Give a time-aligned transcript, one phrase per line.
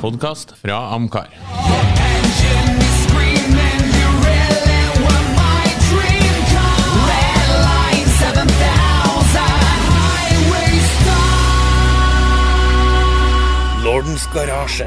[0.00, 1.26] podkast fra Amcar.
[13.84, 14.86] Lordens garasje,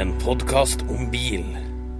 [0.00, 1.44] en podkast om bil.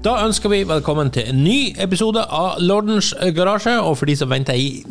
[0.04, 3.74] Da ønsker vi velkommen til en ny episode av Lordens garasje.
[3.82, 4.84] Og for de som venter i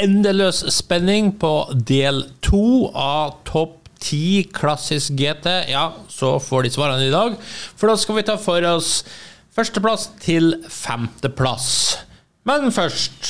[0.00, 1.52] endeløs spenning på
[1.86, 7.38] del to av Topp 10 klassisk GT, ja, så får de svarene i dag.
[7.78, 9.02] For da skal vi ta for oss
[9.54, 11.68] førsteplass til femteplass.
[12.48, 13.28] Men først,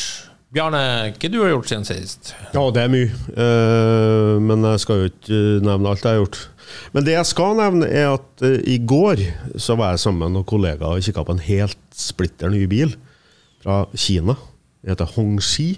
[0.53, 2.35] Bjarne, hva du har gjort siden sist?
[2.53, 3.13] Ja, det er mye.
[3.33, 6.41] Uh, men jeg skal jo ikke nevne alt jeg har gjort.
[6.93, 9.25] Men det jeg skal nevne, er at uh, i går
[9.61, 12.93] så var jeg sammen med noen kollegaer og kikka på en helt splitter ny bil
[13.65, 14.37] fra Kina.
[14.83, 15.71] Den heter Hongxi,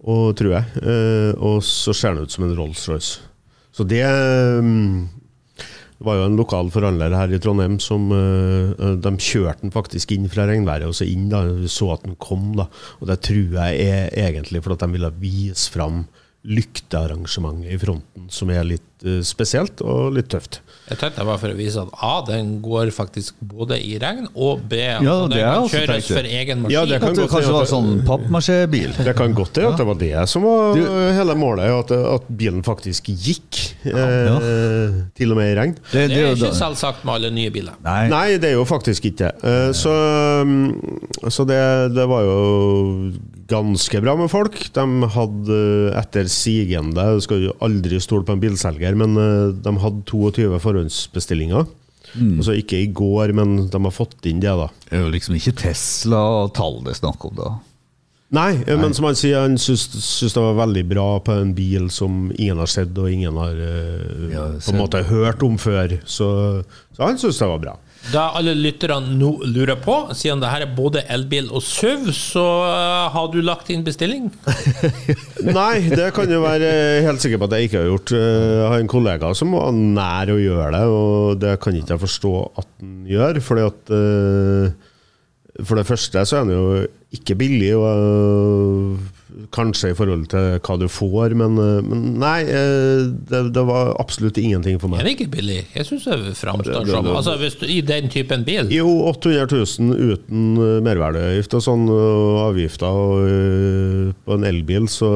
[0.00, 0.80] tror jeg.
[0.80, 3.27] Uh, og så ser den ut som en Rolls-Royce.
[3.78, 4.02] Så det
[5.98, 8.70] det var jo en lokal forhandler her i Trondheim som uh,
[9.02, 11.26] De kjørte den faktisk inn fra regnværet og så inn.
[11.32, 12.52] da, så at den kom.
[12.58, 12.68] da,
[13.00, 16.04] og Det tror jeg er egentlig for at de ville vise fram
[16.46, 20.60] lyktearrangementet i fronten, som er litt uh, spesielt og litt tøft.
[20.88, 24.24] Jeg tenkte det var for å vise at A, den går faktisk både i regn,
[24.34, 26.72] og B, at Ja, den det kan kjøres for egen maskin.
[26.72, 28.94] Ja, det kan At det godt kanskje hende var sånn pappmasjébil.
[29.04, 32.30] Det kan godt hende at det var det som var Du- hele målet, at, at
[32.40, 33.60] bilen faktisk gikk.
[33.84, 35.74] Eh, Til og med i regn.
[35.92, 37.76] Det, Det det, er ikke da- selvsagt med alle nye biler.
[37.84, 39.34] Nei, Nei, det er jo faktisk ikke det.
[39.44, 41.60] Eh, Så, mm, så det,
[41.94, 43.12] det var jo
[43.48, 44.56] ganske bra med folk.
[44.76, 45.58] De hadde
[45.96, 51.66] etter sigende skal jo aldri stole på en bilselger, men eh, de hadde 22 forhåndsbestillinger.
[52.16, 54.70] Altså ikke i går, men de har fått inn det, da.
[54.88, 57.50] det er jo liksom ikke Tesla-tall det er snakk om, da.
[58.28, 61.86] Nei, Nei, men som han sier, han syns det var veldig bra på en bil
[61.92, 65.94] som ingen har sett og ingen har uh, Ja, på en måte hørt om før.
[66.04, 66.28] Så,
[66.92, 67.74] så han syns det var bra.
[68.08, 72.44] Da alle lytterne nå lurer på, siden det her er både elbil og SUV, så
[72.64, 74.30] uh, har du lagt inn bestilling?
[75.58, 76.70] Nei, det kan jo være
[77.04, 78.14] helt sikker på at jeg ikke har gjort.
[78.16, 81.96] Eh, Jeg har en kollega som var nær å gjøre det, og det kan ikke
[81.98, 82.32] jeg forstå
[82.62, 83.42] at han gjør.
[83.44, 84.88] Fordi at eh,
[85.68, 86.66] For det første så er den jo
[87.18, 89.14] ikke billig, og eh,
[89.54, 93.92] kanskje i forhold til hva du får, men, eh, men nei, eh, det, det var
[94.00, 95.04] absolutt ingenting for Er meg.
[95.06, 95.58] det ikke billig?
[95.74, 98.70] Jeg syns det framstår som Altså, du, I den typen bil?
[98.72, 102.88] Jo, 800 000 uten eh, merverdiavgift og sånn, og avgifter.
[102.88, 105.08] Og på en elbil så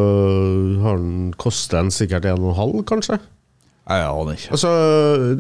[0.84, 3.20] har den koster den sikkert 1,5, kanskje.
[3.82, 4.50] Jeg aner ikke.
[4.54, 4.68] Altså,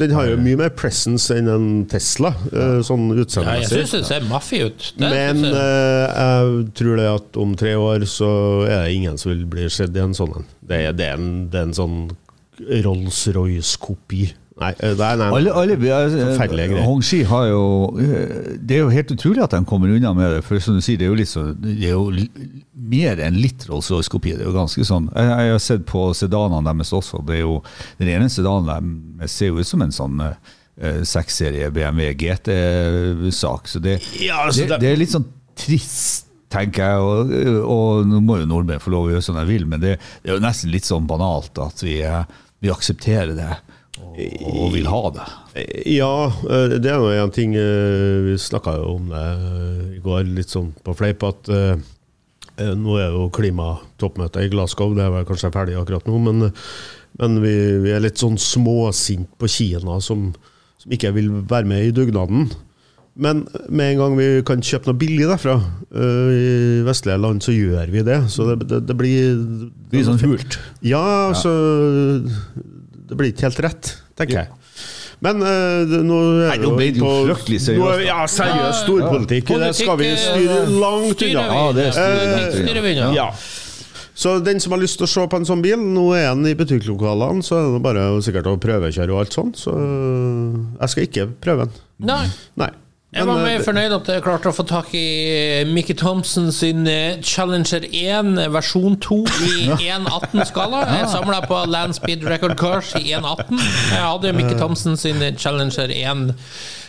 [0.00, 3.76] Den har jo mye mer presence enn en Tesla, eh, sånn Ja, jeg utseendemessig.
[3.84, 4.88] syns det ser maffig ut.
[4.98, 5.54] Det Men jeg.
[5.54, 9.94] eh, tror det at om tre år så er det ingen som vil bli sett
[9.96, 10.44] i en sånn en.
[10.66, 12.10] Det det en, det er en sånn
[12.82, 14.32] Rolls-Royce-kopi.
[14.60, 15.28] Nei, det nei, nei.
[15.32, 16.84] Alle, alle, Forferdelige greier.
[16.84, 17.62] Hongxi har jo
[18.02, 20.42] eh, Det er jo helt utrolig at de kommer unna med det.
[20.44, 22.10] For som du sier, det er jo, litt så, det er jo
[22.92, 24.34] mer enn litt Rolls-Royce-kopi.
[24.36, 27.22] Det er jo ganske sånn Jeg, jeg har sett på sedanene deres også.
[27.28, 27.60] Det er jo
[28.00, 28.68] Den ene sedanen
[29.22, 33.72] deres ser jo ut som en sånn eh, seksserie BMW GT-sak.
[33.72, 37.30] Så det, Ja, altså, det, det- er litt sånn trist tenker jeg, og,
[37.64, 40.28] og nå må jo nordmenn få lov å gjøre som de vil, men det, det
[40.28, 42.26] er jo nesten litt sånn banalt at vi, eh,
[42.60, 43.54] vi aksepterer det
[44.00, 45.24] og, vil ha det.
[45.92, 46.14] Ja,
[46.48, 50.24] eh, det er jo en ting eh, Vi snakka jo om det eh, i går,
[50.32, 51.50] litt sånn på fleip, at
[52.62, 56.50] nå er jo klimatoppmøtet i Glasgow, det er vel kanskje ferdig akkurat nå, men,
[57.18, 57.54] men vi,
[57.84, 60.28] vi er litt sånn småsint på Kina som,
[60.82, 62.50] som ikke vil være med i dugnaden.
[63.14, 65.56] Men med en gang vi kan kjøpe noe billig derfra,
[65.92, 68.20] i vestlige land, så gjør vi det.
[68.32, 70.60] Så det, det, det blir Det blir sånn hult.
[70.84, 71.02] Ja,
[71.32, 71.56] altså
[73.12, 74.58] Det blir ikke helt rett, tenker jeg.
[75.22, 78.06] Men uh, nå er Nei, nå ble det jo på- fryktelig seriøst, nå er vi-
[78.08, 78.80] Ja, seriøst.
[78.82, 79.52] Storpolitikk.
[79.62, 81.44] Det skal vi styre langt unna.
[81.46, 83.12] Ja, det er styrer Eh, vi unna.
[83.14, 83.28] Ja.
[84.14, 86.44] Så den som har lyst til å se på en sånn bil, nå er den
[86.50, 89.52] i butikklokalene, så er det bare sikkert å prøvekjøre og alt sånn.
[89.56, 89.72] Så
[90.80, 91.72] jeg skal ikke prøve den.
[92.10, 92.26] Nei.
[92.60, 92.68] Nei.
[93.12, 95.04] Jeg var eh, mer fornøyd at jeg klarte å få tak i
[95.68, 99.18] Mickey Thompson sin eh, Challenger 1 versjon 2
[99.50, 99.56] i
[99.98, 100.80] 1.18-skala.
[100.96, 103.58] Jeg samla på Land Speed Record Cars i 1.18.
[103.92, 106.22] Jeg hadde Mickey Thompson sin Challenger 1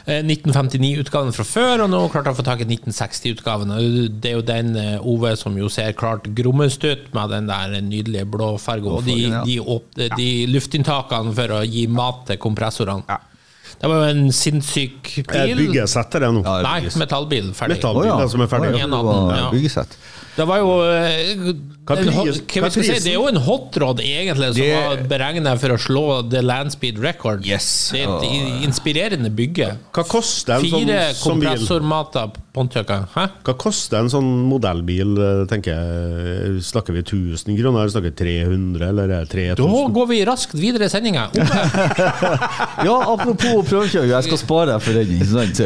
[0.08, 3.75] eh, 1959-utgaven fra før, og nå klarte jeg å få tak i 1960-utgaven.
[4.24, 7.75] Det er jo den eh, Ove som jo ser klart grommest ut, med den der
[7.84, 8.96] nydelige blå fargen.
[8.96, 13.20] Og de, Blåfargen, de, de luftinntakene for å gi mat til kompressorene.
[13.83, 15.57] Det var jo en sinnssyk bil.
[15.59, 16.44] byggesett er det nå?
[16.45, 17.50] Ja, Nei, metallbil.
[17.57, 17.75] Ferdig.
[17.81, 18.27] Metallbil, oh, ja.
[18.31, 18.69] som er ferdig.
[18.71, 19.50] Oh, ja, det 118, var ja.
[19.51, 19.97] Byggesett.
[20.33, 21.50] Det var jo eh,
[21.85, 22.81] Hva en si.
[23.03, 26.97] Det er jo en hotrod, egentlig, som Det- var beregnet for å slå The Landspeed
[27.03, 27.45] Record.
[27.45, 27.68] Yes.
[27.94, 29.68] Det er et inspirerende bygge.
[29.94, 31.50] Hva koster en sånn, Fire sånn bil?
[31.51, 33.07] kompressormater Pontiacer.
[33.15, 33.27] Hæ?
[33.44, 36.62] Hva koster en sånn modellbil, eh, tenker jeg?
[36.65, 39.57] Snakker vi 1000 kroner, eller snakker vi 300, eller 3000?
[39.57, 41.29] Da går vi raskt videre i sendinga.
[42.83, 45.14] Ja, apropos prøvekjøring, jeg skal spare deg for den.
[45.18, 45.62] ikke sant?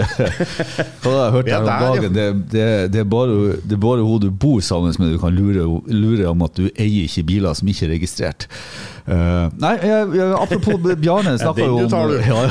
[1.04, 2.18] Hva har jeg hørt her om dagen?
[2.18, 5.36] Det, det, det, er bare, det er bare hun du bor sammen med du kan
[5.36, 8.48] lure, lure om at du eier ikke biler som ikke er registrert.
[9.08, 11.94] Uh, nei, jeg, jeg, apropos Bjarne snakka jo om
[12.28, 12.42] ja,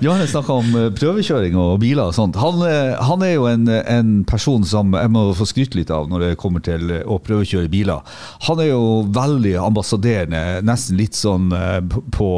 [0.00, 2.38] Bjarne snakka om eh, prøvekjøring og biler og sånt.
[2.40, 6.08] Han, eh, han er jo en, en person som jeg må få skryte litt av
[6.08, 8.00] når det kommer til å prøvekjøre biler.
[8.48, 8.82] Han er jo
[9.12, 11.50] veldig ambassaderende, nesten litt sånn
[12.12, 12.30] på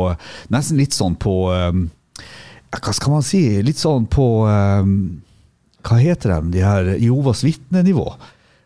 [0.52, 1.70] Nesten litt sånn på ja,
[2.82, 3.42] Hva skal man si?
[3.62, 4.94] Litt sånn på um,
[5.84, 8.06] Hva heter de, de her Jehovas vitne-nivå?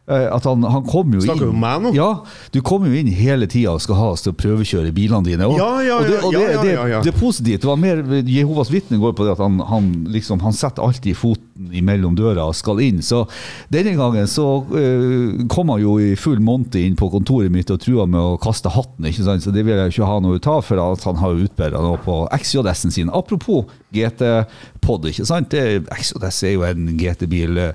[0.08, 1.90] Eh, At han, han kommer jo Snakker inn om meg nå?
[1.96, 2.22] Ja,
[2.54, 5.48] du kommer jo inn hele tida og skal ha oss til å prøvekjøre bilene dine.
[5.50, 7.02] Og, Ja, ja, og det, og det, ja, ja, det, ja, ja.
[7.04, 7.60] det er positivt.
[7.64, 11.18] Det var mer Jehovas vitne går på det at han, han, liksom, han setter alltid
[11.18, 13.02] foten imellom døra skal inn.
[13.04, 13.24] Så
[13.72, 17.80] denne gangen så uh, kom han jo i full monty inn på kontoret mitt og
[17.82, 19.08] trua med å kaste hatten.
[19.08, 19.44] ikke sant?
[19.44, 22.00] Så det vil jeg ikke ha noe ut av, for at han har utbedra noe
[22.04, 23.12] på XJS-en sin.
[23.14, 25.54] Apropos GT-pod, ikke sant?
[25.54, 27.72] XJS er jo en GT-bil uh,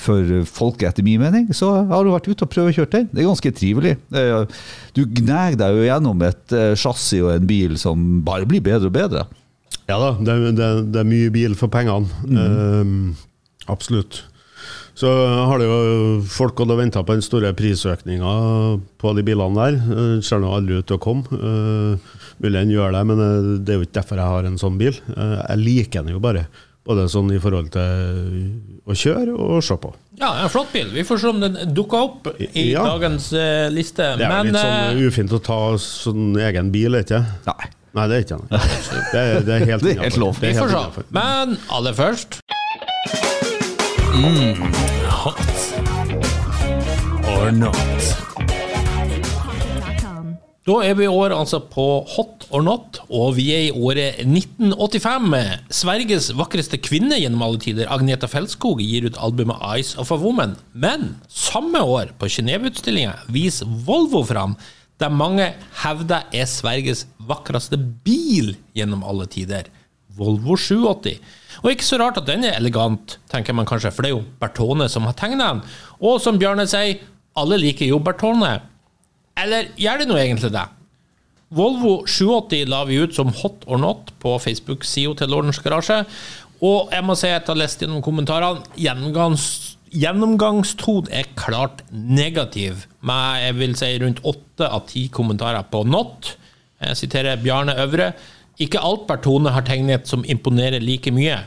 [0.00, 1.50] for folket, etter min mening.
[1.56, 3.10] Så har du vært ute og prøvekjørt den.
[3.12, 3.96] Det er ganske trivelig.
[4.14, 4.44] Uh,
[4.94, 8.90] du gnager deg jo gjennom et eh, chassis og en bil som bare blir bedre
[8.90, 9.24] og bedre.
[9.88, 12.08] Ja da, det, er- det, det er mye bil for pengene.
[12.24, 14.22] Eh, absolutt.
[14.94, 18.34] Så har det jo folk gått og venta på den store prisøkninga
[19.02, 19.78] på de bilene der.
[19.96, 21.26] Eh, Ser nå aldri ut til å komme.
[21.34, 24.60] Uh, mulig den gjør det, men eh, det er jo ikke derfor jeg har en
[24.62, 24.94] sånn bil.
[25.16, 26.46] Uh, jeg liker den jo bare.
[26.84, 28.40] Både sånn i forhold til
[28.84, 29.90] å kjøre og se på.
[30.20, 30.90] Ja, en flott bil.
[30.92, 32.82] Vi får se om den dukker opp i Ja.
[32.94, 34.10] dagens uh, liste.
[34.20, 37.70] Det er Men litt sånn eh, ufint å ta sånn egen bil, ikke Nei.
[37.94, 38.48] Nei, det er ikke han.
[38.50, 40.38] Det er, det er helt, Det er helt lov.
[40.42, 41.04] Vi får se.
[41.14, 42.40] Men aller først
[44.14, 44.64] mm,
[45.22, 45.54] Hot
[47.30, 48.14] or not.
[50.64, 54.22] Da er vi i år altså på Hot or not, og vi er i året
[54.24, 55.34] 1985.
[55.76, 60.56] Sveriges vakreste kvinne gjennom alle tider, Agneta Felskog, gir ut albumet Eyes of a Woman.
[60.72, 64.56] Men samme år, på Genéve-utstillinga, viser Volvo fram
[65.02, 65.48] det mange
[65.82, 69.70] hevder er Sveriges vakreste bil gjennom alle tider.
[70.14, 71.18] Volvo 780.
[71.64, 74.22] Og ikke så rart at den er elegant, tenker man kanskje, for det er jo
[74.40, 75.64] Bertone som har tegnet den.
[75.98, 77.02] Og som Bjarne sier,
[77.34, 78.60] alle liker jo Bertone.
[79.42, 80.64] Eller gjør de nå egentlig det?
[81.54, 86.02] Volvo 780 la vi ut som hot or not på Facebook-sida til Lordens Garasje.
[86.64, 88.62] Og jeg må si at jeg har lest gjennom kommentarene.
[88.78, 95.84] Gjennomgangs, gjennomgangstone er klart negativ, med jeg vil si rundt åtte av ti kommentarer på
[95.86, 96.34] not.
[96.82, 98.12] Jeg siterer Bjarne Øvre.
[98.60, 101.38] Ikke alt Bertone har tegnet som imponerer like mye.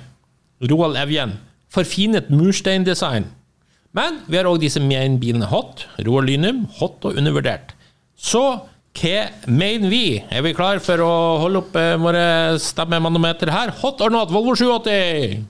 [0.72, 1.38] Roald Evjen.
[1.72, 3.28] Forfinet mursteindesign.
[3.96, 4.64] Men vi har òg
[5.20, 5.88] bilen er hot.
[6.06, 7.76] Roald Lynum, hot og undervurdert.
[8.18, 8.60] Så
[8.98, 10.24] hva mener vi?
[10.32, 13.70] Er vi klar for å holde opp eh, våre stemmemanometer her?
[13.84, 15.46] Hot or not, Volvo 780!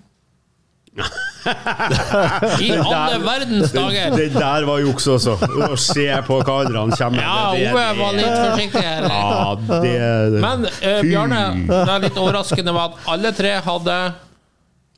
[2.68, 4.16] I alle verdens Det, dager!
[4.18, 5.36] det der var juks også.
[5.68, 7.62] Å se på hva andre kommer Ja, med.
[7.64, 9.08] Ja, Ove var litt forsiktig her.
[9.08, 13.98] Ja, det Men eh, Bjarne, det litt overraskende var at alle tre hadde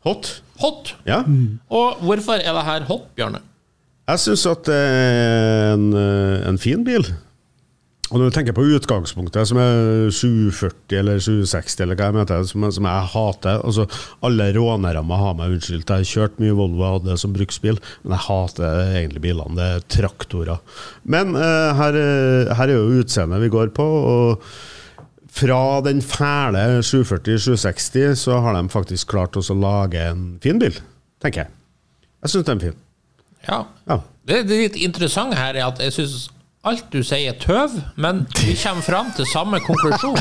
[0.08, 0.29] Hot.
[0.62, 0.94] hot.
[1.08, 1.22] Ja.
[1.70, 3.41] Og hvorfor er det her hot, Bjarne?
[4.10, 7.03] Jeg syns at det er en, eh, en fin bil.
[8.10, 12.48] Og når du tenker på utgangspunktet, som er 740 eller 760, eller hva jeg mener,
[12.50, 13.86] som, som jeg hater altså
[14.25, 15.92] Alle rånere må ha meg unnskyldt.
[15.94, 19.54] Jeg har kjørt mye Volvo, jeg hadde det som bruksbil, men jeg hater egentlig bilene.
[19.60, 20.82] Det er traktorer.
[21.06, 23.86] Men eh, her, eh, her er jo utseendet vi går på.
[23.86, 24.50] og
[25.39, 30.74] fra den fæle 740-760 så har de faktisk klart å lage en fin bil,
[31.22, 31.54] tenker jeg.
[32.25, 32.80] Jeg syns den er fin.
[33.46, 33.60] Ja.
[33.86, 34.00] Ja.
[34.25, 36.28] Det, det litt interessante her er at jeg syns
[36.68, 37.72] alt du sier er tøv,
[38.04, 40.18] men vi kommer fram til samme konklusjon.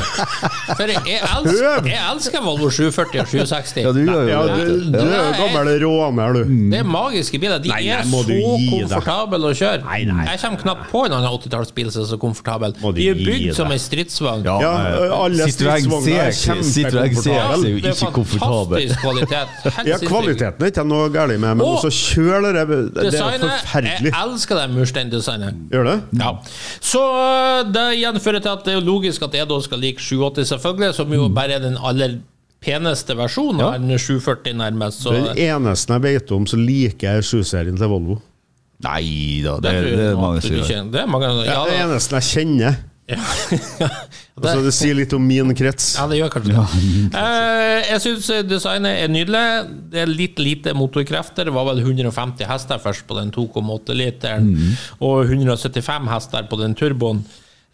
[0.77, 3.81] For jeg, elsker, jeg elsker Volvo 740 og 760.
[3.83, 4.67] Ja, du gjør jo Ja, det.
[4.69, 6.53] du, du er jo gammel råner, du.
[6.71, 7.59] Det er magiske biler.
[7.59, 8.31] De Nei, er så du
[8.71, 9.81] komfortable å kjøre.
[9.83, 10.29] Nei, nei.
[10.29, 12.77] Jeg kommer knapt på en annen 80-tallsbil som er så komfortabel.
[12.85, 14.47] Må du De er bygd som en stridsvogn.
[14.47, 18.87] Ja, Ja, eh, alle stridsvogner er C6 Citroën C6 er jo det er ikke komfortabel.
[18.87, 19.85] fantastisk kvalitet.
[19.91, 22.65] Ja, kvaliteten er ikke noe galt med, men Og også kjøler det
[22.95, 24.13] Det er forferdelig.
[24.13, 25.61] jeg elsker det mursteindesignet.
[25.75, 25.99] Gjør det?
[26.23, 26.28] Ja.
[26.81, 30.01] Så øh, det igjen fører til at det er logisk at jeg da skal like
[30.01, 32.19] 780, selvfølgelig, som jo bare er den aller
[32.63, 33.79] peneste versjonen av Ja.
[33.79, 35.03] en 740 nærmest.
[35.03, 38.19] Så Den eneste jeg vet om som liker 7-serien til Volvo.
[38.83, 40.85] Nei da, det, det, det, er mange som gjør.
[40.91, 42.79] Det er mange, ja, det eneste jeg kjenner.
[44.41, 45.95] Det- Altså, det sier litt om min krets.
[45.97, 47.15] Ja, det gjør kanskje det.
[47.19, 49.43] Eh, jeg syns designet er nydelig.
[49.91, 51.45] Det er litt lite motorkrefter.
[51.45, 54.49] Det var vel 150 hester først på den 2,8-literen,
[55.01, 57.23] og 175 hester på den turboen.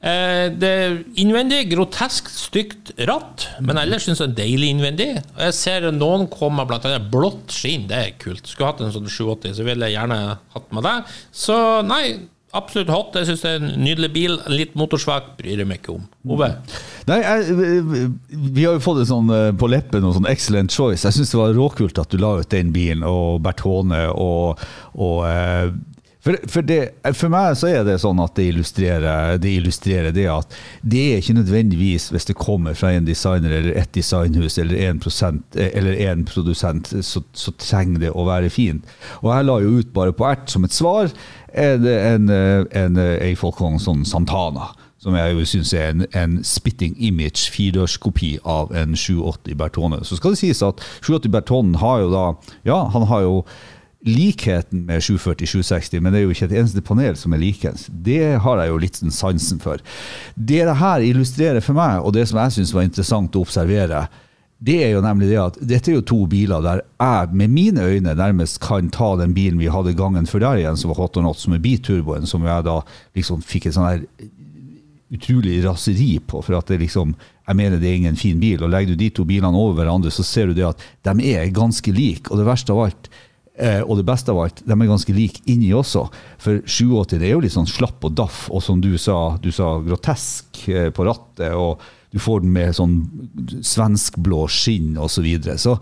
[0.05, 5.07] Eh, det er innvendig grotesk stygt ratt, men ellers syns jeg det er deilig innvendig.
[5.39, 8.45] Jeg ser noen komme blant annet blått skinn, det er kult.
[8.45, 10.19] Skulle hatt en sånn 780, så ville jeg gjerne
[10.53, 10.95] hatt med det.
[11.33, 11.57] Så
[11.87, 12.19] nei,
[12.57, 13.17] absolutt hot.
[13.19, 14.37] Jeg syns det er en nydelig bil.
[14.51, 16.05] Litt motorsvak, bryr jeg meg ikke om.
[16.35, 16.51] Ove?
[17.09, 21.03] Nei, jeg, Vi har jo fått det sånn eh, på leppen og sånn excellent choice.
[21.05, 24.63] Jeg syns det var råkult at du la ut den bilen, og Bertone og,
[24.95, 25.75] og eh,
[26.25, 26.79] for, for, det,
[27.13, 31.19] for meg så er det sånn at det illustrerer, det illustrerer det at det er
[31.21, 35.69] ikke nødvendigvis, hvis det kommer fra en designer eller et designhus eller en, prosent, eh,
[35.77, 38.89] eller en produsent, så, så trenger det å være fint.
[39.21, 41.13] Og jeg la jo ut bare på ert som et svar
[41.55, 44.73] en, en, eh, en, en Falcon sånn Santana
[45.05, 50.01] som jeg jo syns er en, en spitting image firedørskopi av en 780 Bertone.
[50.01, 52.25] Så skal det sies at 780 Bertone har jo da
[52.65, 53.35] Ja, han har jo
[54.05, 57.87] likheten med 740-760, men det er jo ikke et eneste panel som er likens.
[57.89, 59.81] Det har jeg jo litt sansen for.
[60.35, 64.05] Det det her illustrerer for meg, og det som jeg syns var interessant å observere,
[64.63, 67.83] det er jo nemlig det at dette er jo to biler der jeg med mine
[67.83, 71.19] øyne nærmest kan ta den bilen vi hadde gangen før der igjen, som var Hot
[71.19, 72.79] or Not, som er biturboen, som jeg da
[73.17, 74.05] liksom fikk et sånn her
[75.15, 77.13] utrolig raseri på, for at det liksom
[77.45, 78.63] jeg mener det er ingen fin bil.
[78.63, 81.51] og Legger du de to bilene over hverandre, så ser du det at de er
[81.53, 82.31] ganske like.
[82.31, 83.09] Og det verste av alt,
[83.53, 86.07] eh, og det beste av alt, de er ganske like inni også.
[86.41, 89.51] For 87 det er jo litt sånn slapp og daff, og som du sa, du
[89.53, 91.53] sa grotesk eh, på rattet.
[91.53, 92.95] og du får den med sånn
[93.65, 95.15] svenskblå skinn osv.
[95.15, 95.57] Så, videre.
[95.57, 95.77] så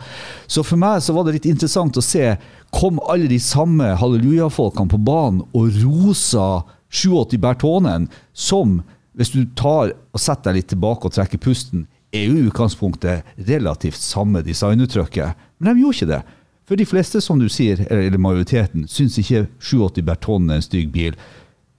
[0.48, 2.36] Så for meg så var det litt interessant å se
[2.74, 6.63] kom alle de samme hallelujafolkene på banen og rosa
[6.94, 8.80] 780 Bertonen, som,
[9.18, 13.30] hvis du tar og setter deg litt tilbake og trekker pusten, er jo i utgangspunktet
[13.50, 15.38] relativt samme designuttrykket.
[15.58, 16.22] Men de gjorde ikke det.
[16.70, 20.94] For de fleste, som du sier, eller majoriteten, syns ikke 780 Bertonen er en stygg
[20.94, 21.18] bil.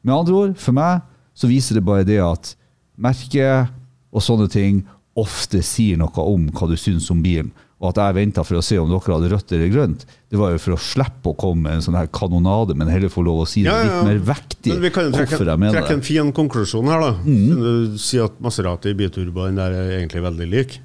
[0.05, 2.53] Med andre ord, for meg så viser det bare det at
[3.01, 3.73] merket
[4.15, 4.85] og sånne ting
[5.19, 7.51] ofte sier noe om hva du syns om bilen.
[7.83, 10.55] Og at jeg venta for å se om dere hadde rødt eller grønt, det var
[10.55, 13.43] jo for å slippe å komme med en sånn her kanonade, men heller få lov
[13.43, 13.99] å si det Ja, ja, ja.
[13.99, 15.39] litt mer vektig Men vi kan jo trekke,
[15.75, 17.13] trekke en fin konklusjon her, da.
[17.27, 20.79] Du sier at Maserati biturboen der er egentlig veldig lik.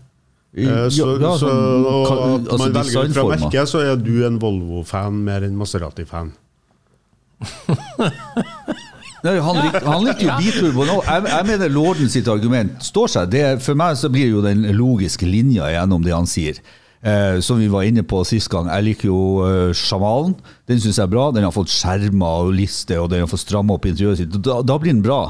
[0.57, 3.85] Eh, Så, Ja, så, sånn, og ka- at altså man velger ut fra merket, så
[3.85, 6.33] er du en Volvo-fan mer enn Maserati-fan.
[9.25, 10.85] Nei, han, likte, han likte jo biturbo.
[11.03, 13.31] Jeg, jeg mener Lorden sitt argument står seg.
[13.33, 16.61] Det, for meg så blir jo den logiske linja gjennom det han sier.
[16.99, 18.67] Eh, som vi var inne på sist gang.
[18.67, 20.33] Jeg liker jo eh, Sjamalen.
[20.67, 21.29] Den syns jeg er bra.
[21.31, 24.35] Den har fått skjermer og liste, og den har fått stramma opp interiøret sitt.
[24.43, 25.21] Da, da blir den bra.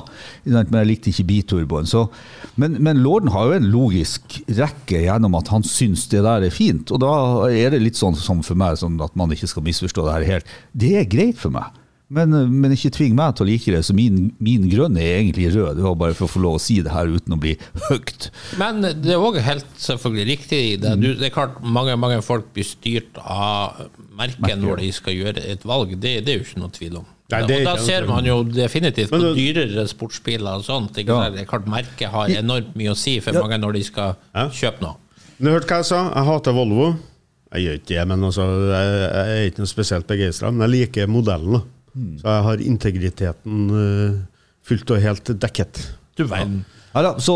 [0.47, 1.89] Men jeg likte ikke biturboen.
[1.89, 2.07] Så,
[2.61, 6.53] men, men Lorden har jo en logisk rekke gjennom at han syns det der er
[6.53, 6.89] fint.
[6.89, 7.13] Og da
[7.49, 10.29] er det litt sånn som for meg, sånn at man ikke skal misforstå det her
[10.33, 10.57] helt.
[10.73, 11.69] Det er greit for meg.
[12.09, 13.83] Men, men ikke tving meg til å like det.
[13.85, 15.75] Så min, min grønn er egentlig rød.
[15.77, 17.51] Det var bare for å få lov å si det her uten å bli
[17.89, 18.31] høyt.
[18.57, 20.95] Men det er òg helt selvfølgelig riktig i det.
[21.03, 23.83] Du, det er klart mange, mange folk blir styrt av
[24.17, 25.93] merket når de skal gjøre et valg.
[26.01, 27.07] Det, det er jo ikke noe tvil om.
[27.29, 30.97] Nei, det og da ser man jo definitivt på dyrere sportsbiler og sånt.
[30.97, 31.29] Ikke Ja.
[31.29, 33.43] Det er klart Merket har enormt mye å si for Ja.
[33.45, 34.47] mange når de skal Ja.
[34.49, 34.95] kjøpe noe.
[35.37, 36.01] Du hørte hva jeg sa?
[36.09, 36.95] Jeg hater Volvo.
[37.53, 40.49] Jeg gjør ikke det, men altså, jeg, jeg er ikke noe spesielt begeistra.
[40.51, 41.53] Men jeg liker modellen.
[41.53, 41.61] da.
[41.93, 44.19] Så jeg har integriteten uh,
[44.67, 45.81] fullt og helt dekket.
[46.19, 46.61] Du verden.
[46.93, 47.35] Ja, ja så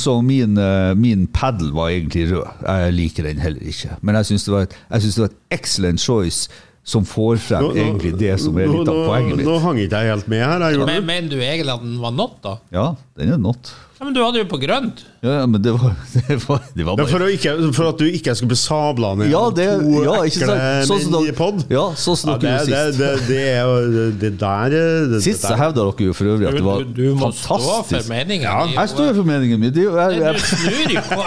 [0.00, 2.46] så min, eh, min padel var egentlig rød.
[2.64, 3.98] Jeg liker den heller ikke.
[4.00, 6.48] Men jeg syns det, det var et excellent choice
[6.84, 9.48] som får frem egentlig det som er litt av poenget mitt.
[9.48, 10.64] Nå hang ikke jeg helt med her.
[10.68, 11.06] Jeg Men.
[11.08, 12.58] Mener du egentlig at den var not, da?
[12.74, 13.72] Ja, den er not.
[13.96, 15.04] Ja, Men du hadde jo på grønt.
[15.24, 15.94] Ja, ja, men det var,
[16.28, 19.14] det var, det var bare for, å ikke, for at du ikke skulle bli sabla
[19.16, 20.90] ned Ja, det, to ja, ikke ekle sant?
[20.90, 23.00] Sånn som dere, ja, sånn som Ja, dere det, gjorde sist.
[23.00, 26.50] det, det er jo det der det, Sist det så hevda dere jo for øvrig
[26.50, 28.58] at det var du, du må stå for meningen Ja.
[28.74, 29.72] Jeg står for meningen min.
[29.74, 31.24] Det er jeg, Du jeg, snur jo.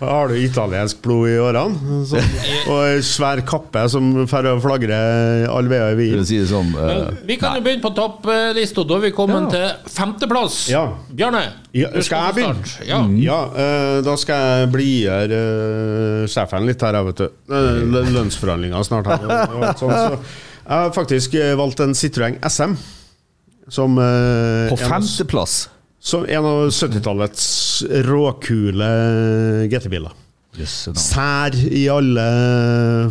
[0.06, 2.00] Har du italiensk blod i årene?
[2.08, 2.20] Så,
[2.70, 6.24] Og ei svær kappe som flagrer all veier i Wien?
[6.28, 8.84] si sånn uh, Vi kan jo begynne på topplista.
[8.86, 9.72] Da er vi kommet Ja.
[9.82, 10.58] til femteplass.
[10.72, 10.84] Ja.
[11.16, 11.42] Bjarne,
[11.76, 12.66] Ja, skal jeg få begynne?
[12.70, 12.88] starte.
[12.88, 12.98] Ja.
[13.24, 17.38] Ja, uh, da skal jeg blidgjøre uh, sjefen litt her, jeg, vet du.
[17.50, 19.24] Uh, Lønnsforhandlinger snart her.
[19.56, 20.20] og alt sånt, så
[20.66, 22.76] jeg har faktisk eh, valgt en Citroën SM.
[23.70, 25.56] Som, På en av- femteplass.
[25.98, 27.46] som en av 70-tallets
[28.06, 28.88] råkule
[29.72, 30.14] GT-biler.
[30.56, 32.26] Yes, sær i alle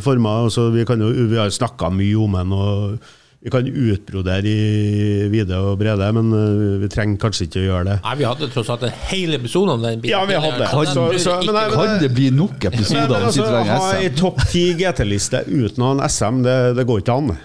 [0.01, 0.47] former.
[0.47, 3.11] Altså, vi, kan jo, vi har snakka mye om den, og
[3.45, 7.85] vi kan utbrodere i vide og brede, men eh, vi trenger kanskje ikke å gjøre
[7.91, 7.97] det.
[8.07, 10.15] Nei, vi hadde tross alt en hel episode om den bilen.
[10.15, 10.65] Ja, vi hadde.
[10.71, 13.69] Kan, Så- så- men nei, men, Kan det bli nok episoder men hvis altså, vi
[13.69, 17.17] å ha ei topp ti GT-liste uten å ha en SM, det, det går ikke
[17.19, 17.35] an.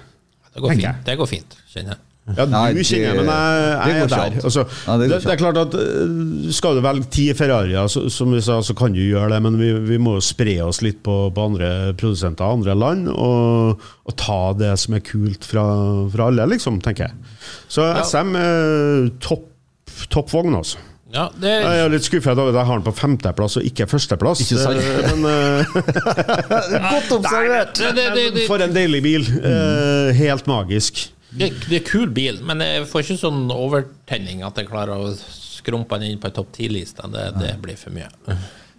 [0.54, 1.98] Det går fint, det går fint kjenner jeg.
[2.30, 4.34] Ja, du Nei, det- kjenner, men jeg, jeg er der.
[4.44, 8.04] Altså, Ja, det det, det, er klart at øh, Skal du velge ti Ferrarier, så,
[8.12, 10.78] som vi sa, så kan du gjøre det, men vi, vi må jo spre oss
[10.84, 15.48] litt på, på andre produsenter av andre land, og, og ta det som er kult
[15.48, 15.64] fra,
[16.12, 17.34] fra alle, liksom, tenker jeg.
[17.72, 19.48] Så SM er topp
[20.12, 20.78] topp vogn, altså.
[21.10, 23.88] Ja, det, Jeg er litt skuffet over at jeg har den på femteplass og ikke
[23.90, 24.44] førsteplass.
[24.44, 24.78] Ikke sant?
[24.78, 25.72] Eh, Men, eh,
[26.94, 27.80] Godt observert!
[28.46, 29.26] for en deilig bil.
[29.40, 31.08] Eh, Helt magisk.
[31.30, 35.12] Det, det er kul bil, men jeg får ikke sånn overtenning at jeg klarer å
[35.14, 37.06] skrumpe den inn på en topp ti-liste.
[37.12, 38.08] Det, det blir for mye.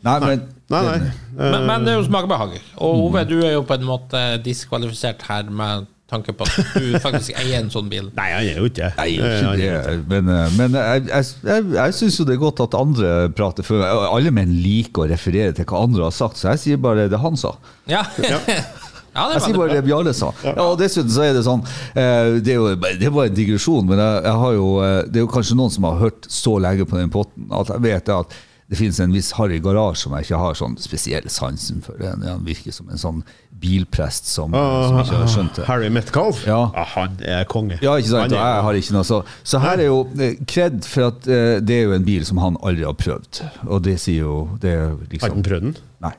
[0.01, 0.99] Nei, men Nei, nei.
[1.35, 2.53] Men, men det er jo smakebehag.
[2.81, 6.95] Og Ove, du er jo på en måte diskvalifisert her med tanke på at du
[7.05, 8.09] faktisk eier en sånn bil.
[8.17, 9.97] Nei, han er jo ikke Nei, Eh, ikke det.
[10.11, 13.67] Men, eh, men jeg, jeg, jeg, jeg syns jo det er godt at andre prater
[13.67, 13.83] før.
[14.09, 17.19] Alle menn liker å referere til hva andre har sagt, så jeg sier bare det
[17.21, 17.53] han sa.
[17.91, 18.03] Ja,
[19.15, 20.31] ja det Jeg sier bare det Bjarne sa.
[20.45, 21.63] Ja, og dessuten så er det sånn
[21.95, 25.01] eh, Det er jo det er bare en digresjon, men jeg, jeg har jo, eh,
[25.09, 27.83] det er jo kanskje noen som har hørt så lenge på den potten at jeg
[27.89, 28.39] vet at
[28.71, 31.99] det finnes en viss Harry Garasje som jeg ikke har sånn spesiell sansen for.
[31.99, 33.17] Han han virker som en sånn
[33.61, 35.65] bilprest som, som ikke har skjønt det.
[35.67, 36.39] Harry Metcalf?
[36.47, 36.61] Ja.
[36.93, 37.81] han er konge.
[37.83, 38.31] Ja, ikke sant?
[38.31, 41.59] Er- jeg har ikke noe så Så her er jo eh, kred for at uh,
[41.59, 43.43] det er jo en bil som han aldri har prøvd.
[43.67, 45.75] Og det sier jo det er jo Har liksom han prøvd den?
[46.07, 46.15] Nei.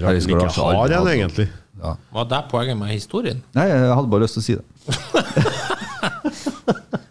[0.00, 1.48] Rart han ikke har den, egentlig.
[1.82, 1.94] Ja.
[2.12, 3.42] Var det poenget med historien?
[3.56, 4.64] Nei, jeg hadde bare lyst til å si det.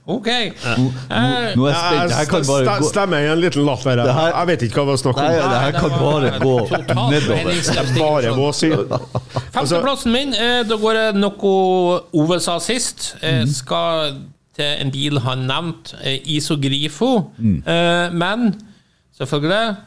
[0.10, 0.26] Ok.
[0.26, 0.86] Nå,
[1.56, 2.14] Nå er jeg spent.
[2.18, 4.32] Her kan bare gå Stemmer en liten latter her.
[4.34, 5.28] Jeg vet ikke hva vi snakker om.
[5.30, 6.56] Nei, det her kan bare gå
[7.12, 7.92] nedover.
[8.00, 8.72] Bare må si
[9.54, 11.54] Femteplassen min, eh, da går jeg noe
[12.24, 13.12] Ove sa sist.
[13.22, 14.18] Jeg skal
[14.58, 17.12] til en bil han nevnte, eh, Isogrifo.
[17.40, 18.50] Eh, men
[19.20, 19.78] selvfølgelig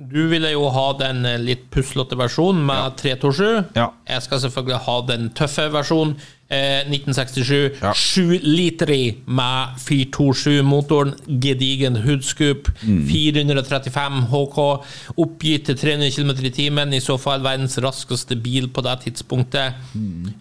[0.00, 3.74] Du ville jo ha den eh, litt puslete versjonen med 327.
[3.76, 3.90] Ja.
[4.08, 6.14] Jeg skal selvfølgelig ha den tøffe versjonen.
[6.50, 7.70] Eh, 1967.
[7.80, 7.94] Ja.
[7.94, 11.14] 7 liter i med 427-motoren.
[11.40, 12.68] Gedigen hoodscoop.
[12.82, 14.58] 435 HK.
[15.22, 16.92] Oppgitt til 300 km i timen.
[16.92, 19.74] I så fall verdens raskeste bil på det tidspunktet.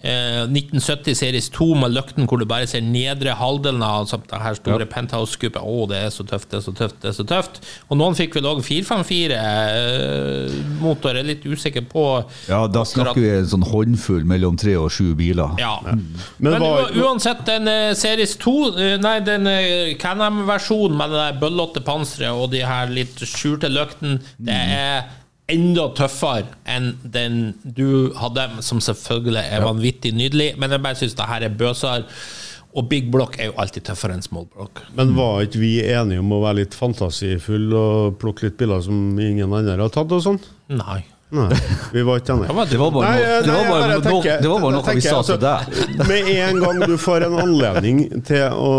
[0.02, 4.42] Eh, 1970 Series 2 med løkten hvor du bare ser nedre halvdelen av altså, det
[4.42, 5.62] her store penthouse-scoopet.
[5.62, 7.62] Å, det er så tøft, det er så tøft, det er så tøft.
[7.90, 11.14] Og noen fikk vel òg 454-motor.
[11.14, 14.90] Eh, er litt usikker på Ja, da snakker vi en sånn håndfull mellom tre og
[14.94, 15.50] sju biler.
[15.62, 15.99] Ja.
[16.40, 21.22] Men Men var- uansett, den uh, Series 2, uh, nei, den uh, Canham-versjonen med det
[21.24, 25.10] der bøllete panseret og de her litt skjulte løktene, det er
[25.50, 31.18] enda tøffere enn den du hadde, som selvfølgelig er vanvittig nydelig, men jeg bare syns
[31.18, 32.06] det her er bøsere.
[32.78, 34.84] Og Big Block er jo alltid tøffere enn Small Block.
[34.94, 39.18] Men var ikke vi enige om å være litt fantasifulle og plukke litt biler som
[39.18, 40.38] ingen andre har tatt og sånn?
[40.70, 41.00] Nei.
[41.32, 41.46] Nei,
[41.94, 42.48] vi var ikke enige.
[42.50, 44.72] Det var Det var bare Nei, noe, nei, var bare noe, tenker- det var bare
[44.80, 46.08] noe vi sa altså, til deg.
[46.10, 48.72] Med en gang du får en anledning til å,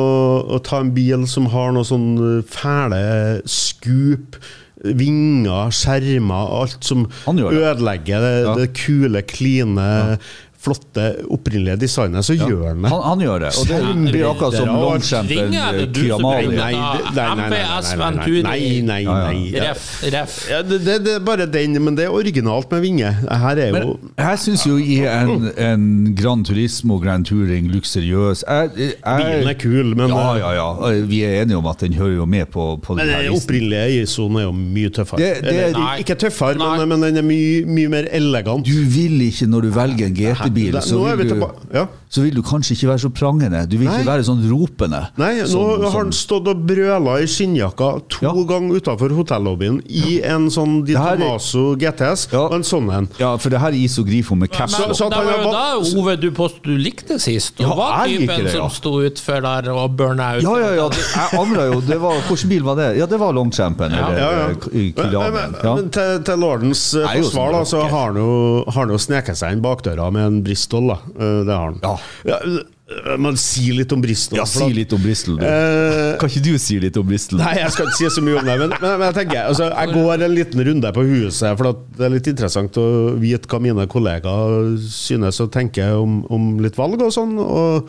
[0.56, 2.08] å ta en bil som har noe sånn
[2.50, 3.04] fæle
[3.46, 4.40] skup,
[4.82, 8.54] vinger, skjermer, alt som ødelegger det, Ja.
[8.58, 10.18] det kule, kline,
[10.60, 12.90] flotte, opprinnelige designet, så gjør han det.
[12.92, 13.50] Han, han gjør det.
[13.60, 15.54] Og det blir akkurat som Longchampen
[15.94, 16.50] Kiamali.
[16.56, 16.72] Nei,
[17.16, 19.14] nei, nei, nei, nei, nei, Ja.
[19.50, 19.70] Ja.
[19.70, 20.34] Ref, ref.
[20.50, 23.08] Ja, det, det, det er bare den, men det er originalt med vinge.
[23.30, 29.48] Her er jo Jeg syns jo i en, en Grand Turismo Grand Touring luksuriøs Bilen
[29.48, 30.92] er kul, men, Ja, ja, ja.
[31.08, 34.36] Vi er enige om at den hører jo med på, på men den opprinnelige ISO-en
[34.42, 35.18] er jo mye tøffere.
[35.18, 38.66] Det- det er- ikke tøffere, men, men den er mye, mye mer elegant.
[38.66, 40.14] Du vil ikke, når du velger en
[40.50, 41.86] GT-bil, Det- så, vil du- ja.
[42.10, 43.60] Så vil du kanskje ikke være så prangende.
[43.70, 44.00] Du vil Nei.
[44.00, 45.00] ikke være sånn ropende.
[45.16, 48.32] Nei, nå Som- har han stått og brøla i skinnjakka to Ja.
[48.50, 52.40] ganger utafor hotellobbyen i en sånn Di er- Tomaso GTS Ja.
[52.46, 53.08] og en sånn en.
[53.18, 54.76] Ja, for det her er isogrifo med caps.
[54.78, 57.74] Men så så det var jo da, Ove, du påstod du likte sist, Du Ja,
[57.76, 58.68] var typen det, ja.
[58.68, 60.42] som sto utfor der og burna ut.
[60.42, 60.88] Ja, ja, ja.
[60.88, 61.80] det- Jeg angra jo.
[61.80, 62.96] Det var, hvilken bil var det?
[62.98, 63.90] Ja, det var Longchampen.
[63.92, 64.08] Ja.
[64.08, 64.48] Eller Ja, ja.
[64.50, 68.72] eh, Men, men, til, til lordens eh, forsvar, da, sånn så har han jo, har
[68.86, 70.88] han jo sneket seg inn bakdøra med en Bristol.
[70.88, 70.98] Da.
[71.18, 71.78] Eh, Det har han.
[71.82, 71.96] Ja.
[72.26, 74.40] Eh, Men si litt om Bristol.
[74.40, 75.44] ja, si litt om Bristol, du.
[75.46, 77.38] Eh, Kan ikke du si litt om Bristol?
[77.42, 79.68] Nei, jeg skal ikke si så mye om det, men, men, men jeg tenker altså,
[79.70, 82.88] Jeg går en liten runde på huset, for det er litt interessant å
[83.22, 87.38] vite hva mine kollegaer synes og tenker om, om litt valg og sånn.
[87.38, 87.88] Og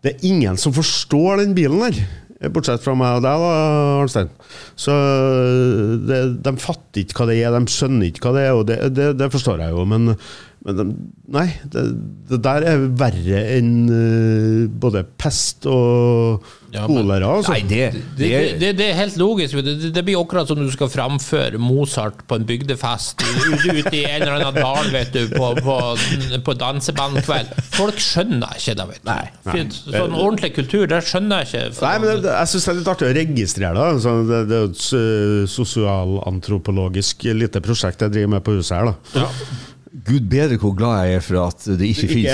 [0.00, 2.00] det er ingen som forstår den bilen der.
[2.48, 3.48] Bortsett fra meg og deg, da,
[4.00, 4.30] Arnstein.
[4.80, 8.54] Så eh, det, de fatter ikke hva det er, de skjønner ikke hva det er,
[8.56, 10.14] og det, det, det forstår jeg jo, men,
[10.60, 10.84] men de,
[11.32, 11.82] nei, det,
[12.28, 17.30] det der er verre enn uh, både pest og Ja, kolera.
[17.38, 17.54] Altså.
[17.54, 19.56] Nei, det, Det, det, er helt logisk.
[19.64, 24.02] Det, det blir akkurat som du skal framføre Mozart på en bygdefest ute ut i
[24.04, 25.78] en eller annen dal vet du, på, på,
[26.44, 27.56] på dansebandkveld.
[27.78, 28.86] Folk skjønner ikke det.
[28.92, 29.10] vet du.
[29.48, 31.80] For Sånn ordentlig kultur, det skjønner jeg ikke.
[31.88, 34.04] Nei, men det, jeg syns det er litt artig å registrere det.
[34.04, 38.92] Så det, det er jo et sosialantropologisk lite prosjekt jeg driver med på huset her.
[39.16, 39.28] da
[39.90, 42.28] Gud bedre hvor glad jeg er for at det ikke, ikke finnes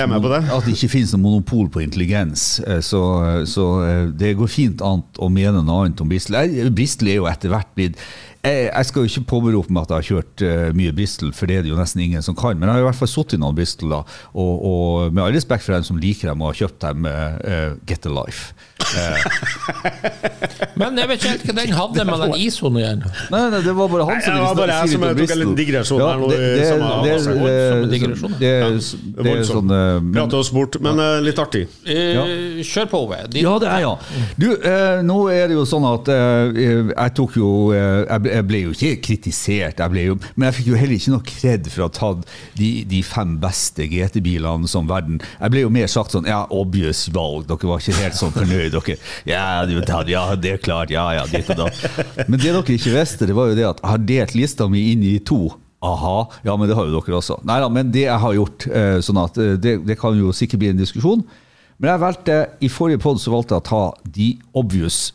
[0.93, 2.43] finnes noe monopol på intelligens.
[2.67, 3.01] Eh, Så,
[3.49, 6.37] så eh, det går fint an å mene noe annet om Bristol.
[6.77, 7.97] Bristol er jo etter hvert blitt
[8.47, 11.51] jeg, jeg skal jo ikke påberope meg at jeg har kjørt uh, mye Bristol, for
[11.51, 12.59] det er det jo nesten ingen som kan.
[12.59, 14.01] Men jeg har i hvert fall sittet i noen Bristol, da,
[14.35, 17.71] og, og med all respekt for dem som liker dem og har kjøpt dem, uh,
[17.89, 18.55] get a life.
[20.81, 23.13] Men jeg vet ikke helt hva den hadde med den isoen å gjøre.
[23.33, 25.57] Nei, nei, det var bare han som det var bare jeg som tok en liten
[25.59, 25.99] digresjon
[26.31, 26.39] det,
[29.33, 29.73] er sånn
[30.13, 31.65] Prate oss bort, men litt artig.
[31.89, 33.19] Eh, Kjør på, Ove.
[33.41, 33.95] Ja, det er ja.
[34.39, 34.49] Du,
[35.09, 39.81] nå er det jo sånn at jeg tok jo jeg, jeg ble jo ikke kritisert,
[39.83, 42.71] jeg jo, men jeg fikk jo heller ikke noe kred for å ha tatt de,
[42.89, 47.47] de fem beste GT-bilene som verden Jeg ble jo mer sagt sånn Ja, obvious valg.
[47.49, 48.75] Dere var ikke helt sånn fornøyd.
[48.77, 50.93] Dere, ja, ja, det er klart.
[50.95, 51.71] Ja, ja, ditt og da.
[52.27, 54.89] Men det dere ikke visste, det var jo det at jeg har delt lista mi
[54.93, 55.47] inn i to.
[55.87, 57.41] Aha, ja, men det har jo dere også.
[57.47, 60.33] Nei da, men det jeg har gjort, eh, sånn at eh, det, det kan jo
[60.35, 61.25] sikkert bli en diskusjon.
[61.77, 63.83] Men jeg valgte, i forrige pod valgte jeg å ta
[64.17, 65.11] de obvious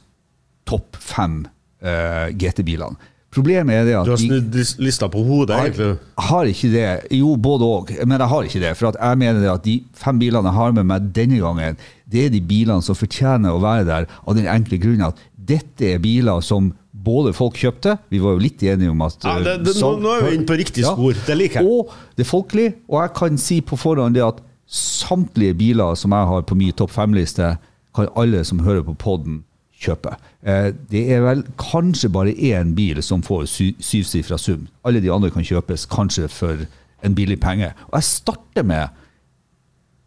[0.70, 1.42] topp fem
[1.82, 3.10] uh, GT-bilene.
[3.32, 5.88] Problemet er det at Du har snudd lista på hodet, egentlig.
[5.96, 6.88] jeg har ikke det.
[7.16, 7.94] Jo, både òg.
[8.04, 8.72] Men jeg har ikke det.
[8.76, 11.78] For jeg mener det at de fem bilene jeg har med meg denne gangen,
[12.12, 15.94] det er de bilene som fortjener å være der, av den enkle grunnen at dette
[15.94, 19.56] er biler som både folk kjøpte Vi var jo litt enige om at Ja, det,
[19.66, 21.16] det, så, nå, nå er vi inne på riktig spor.
[21.26, 21.72] Det liker jeg.
[21.72, 22.68] og det er folkelig.
[22.92, 26.76] Og jeg kan si på forhånd det at samtlige biler som jeg har på min
[26.76, 27.56] topp fem-liste,
[27.96, 29.42] kan alle som hører på podden
[29.82, 30.16] kjøpe.
[30.44, 34.68] Eh, Det er vel kanskje bare én bil som får sy syvsifra sum.
[34.86, 36.66] Alle de andre kan kjøpes kanskje for
[37.04, 37.74] en billig penge.
[37.90, 38.90] Og jeg starter med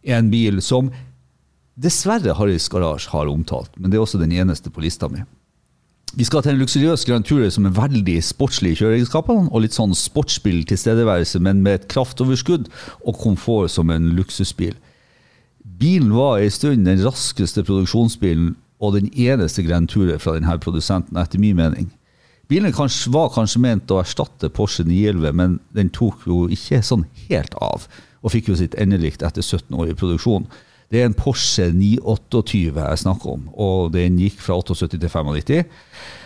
[0.03, 0.91] en bil som
[1.75, 5.23] dessverre Harrys Garage har omtalt, men det er også den eneste på lista mi.
[6.15, 9.75] Vi skal til en luksuriøs Grand Tourer som er veldig sportslig i kjøreegenskapene, og litt
[9.75, 12.69] sånn sportsbil tilstedeværelse, men med et kraftoverskudd
[13.03, 14.77] og komfort som en luksusbil.
[15.65, 21.17] Bilen var en stund den raskeste produksjonsbilen og den eneste Grand Tourer fra denne produsenten,
[21.17, 21.89] etter min mening.
[22.51, 27.07] Bilen kanskje, var kanskje ment å erstatte Porsche 911, men den tok jo ikke sånn
[27.25, 27.87] helt av,
[28.21, 30.45] og fikk jo sitt endelikt etter 17 år i produksjon.
[30.93, 35.65] Det er en Porsche 928 jeg snakker om, og den gikk fra 78 til 95.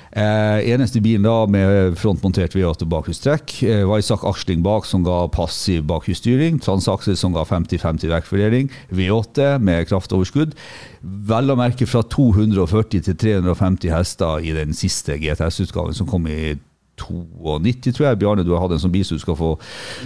[0.10, 3.54] Eh, eneste bilen da med frontmontert V8 bakhjulstrekk.
[3.63, 6.58] Eh, Vaisak aksling bak som ga passiv bakhjulsstyring.
[6.65, 8.72] Transaksel som ga 50-50 vektfordeling.
[8.89, 10.56] V8 med kraftoverskudd.
[11.02, 16.58] Vel å merke fra 240 til 350 hester i den siste GTS-utgaven som kom i
[16.99, 18.19] 92, tror jeg.
[18.21, 19.51] Bjarne, du har hatt en sånn bil som du skal få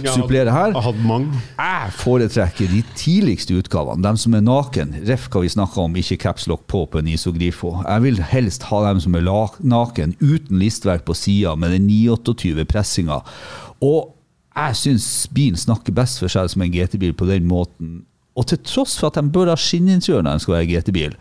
[0.02, 0.72] supplere her.
[0.72, 1.42] Jeg har hatt mange.
[1.58, 4.96] Jeg foretrekker de tidligste utgavene, dem som er naken.
[5.08, 7.74] Ref hva vi snakka om, ikke capslock på på en isogrifo.
[7.82, 12.66] Jeg vil helst ha dem som er naken, uten listverk på sida, med den 928
[12.70, 13.20] pressinga.
[13.84, 14.14] Og
[14.54, 18.04] jeg syns bilen snakker best for seg som en GT-bil på den måten.
[18.38, 21.16] Og til tross for at de bør ha skinninteriør når de skal være GT-bil,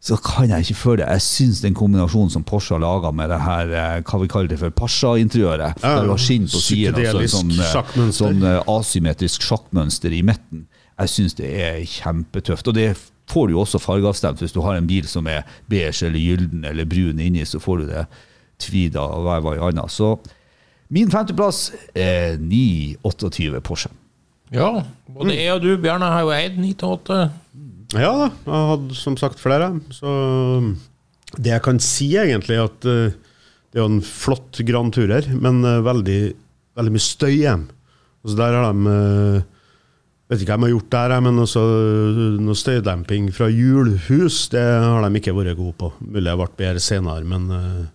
[0.00, 1.06] så kan jeg ikke føle.
[1.10, 4.48] Jeg syns den kombinasjonen som Porsche har laga med det her, eh, hva vi kaller
[4.52, 9.42] det for Pasha-interiøret, Ja, der du har skinn på siden og sånn, sånn eh, asymmetrisk
[9.42, 10.66] sjakkmønster i midten.
[10.98, 12.70] Jeg syns det er kjempetøft.
[12.70, 12.92] Og det
[13.28, 16.64] får du jo også fargeavstemt hvis du har en bil som er beige eller gylden
[16.64, 18.06] eller brun inni, så får du det
[18.62, 19.86] tvida og hver anna.
[19.90, 20.16] Så
[20.90, 23.90] min femteplass er 928 Porsche.
[24.54, 27.18] Ja, både jeg og du, Bjarne, har jo eid 9-8.
[27.96, 29.70] Ja da, jeg hadde som sagt flere.
[29.94, 30.10] Så
[31.38, 35.62] det jeg kan si, egentlig, at uh, det er jo en flott Grand Tourer, men
[35.64, 36.20] uh, veldig,
[36.76, 37.68] veldig mye støy igjen.
[38.24, 39.46] Altså der har de uh,
[40.28, 44.60] Vet ikke hva de har gjort der, men også eh, noe støydemping fra hjulhus, det
[44.60, 45.88] har de ikke vært gode på.
[46.04, 47.86] Mulig det ble bedre senere, men eh,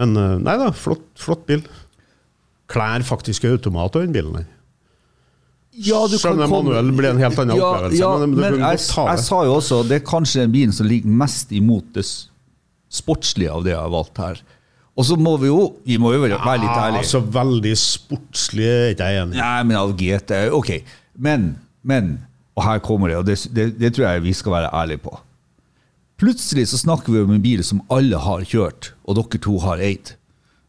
[0.00, 1.60] Men eh, nei da, flott, flott bil.
[2.72, 4.48] Klær faktisk automat av den bilen.
[5.74, 9.22] Ja, du Selv om manuell blir en helt annen opplevelse, Ja, men men jeg, jeg
[9.24, 12.04] sa jo også det er kanskje den bilen som ligger mest imot det
[12.94, 14.38] sportslige av det jeg har valgt her.
[14.94, 16.86] Og så må vi jo vi må jo være være litt ærlige.
[17.00, 17.10] ærlige.
[17.10, 19.40] Så veldig sportslig er ikke jeg enig i.
[19.42, 20.70] Nei, men av GT Ok,
[21.18, 21.48] men,
[21.82, 22.12] men
[22.54, 25.16] Og her kommer det, og det, det, det tror jeg vi skal være ærlige på.
[26.22, 29.82] Plutselig så snakker vi om en bil som alle har kjørt, og dere to har
[29.82, 30.12] eid.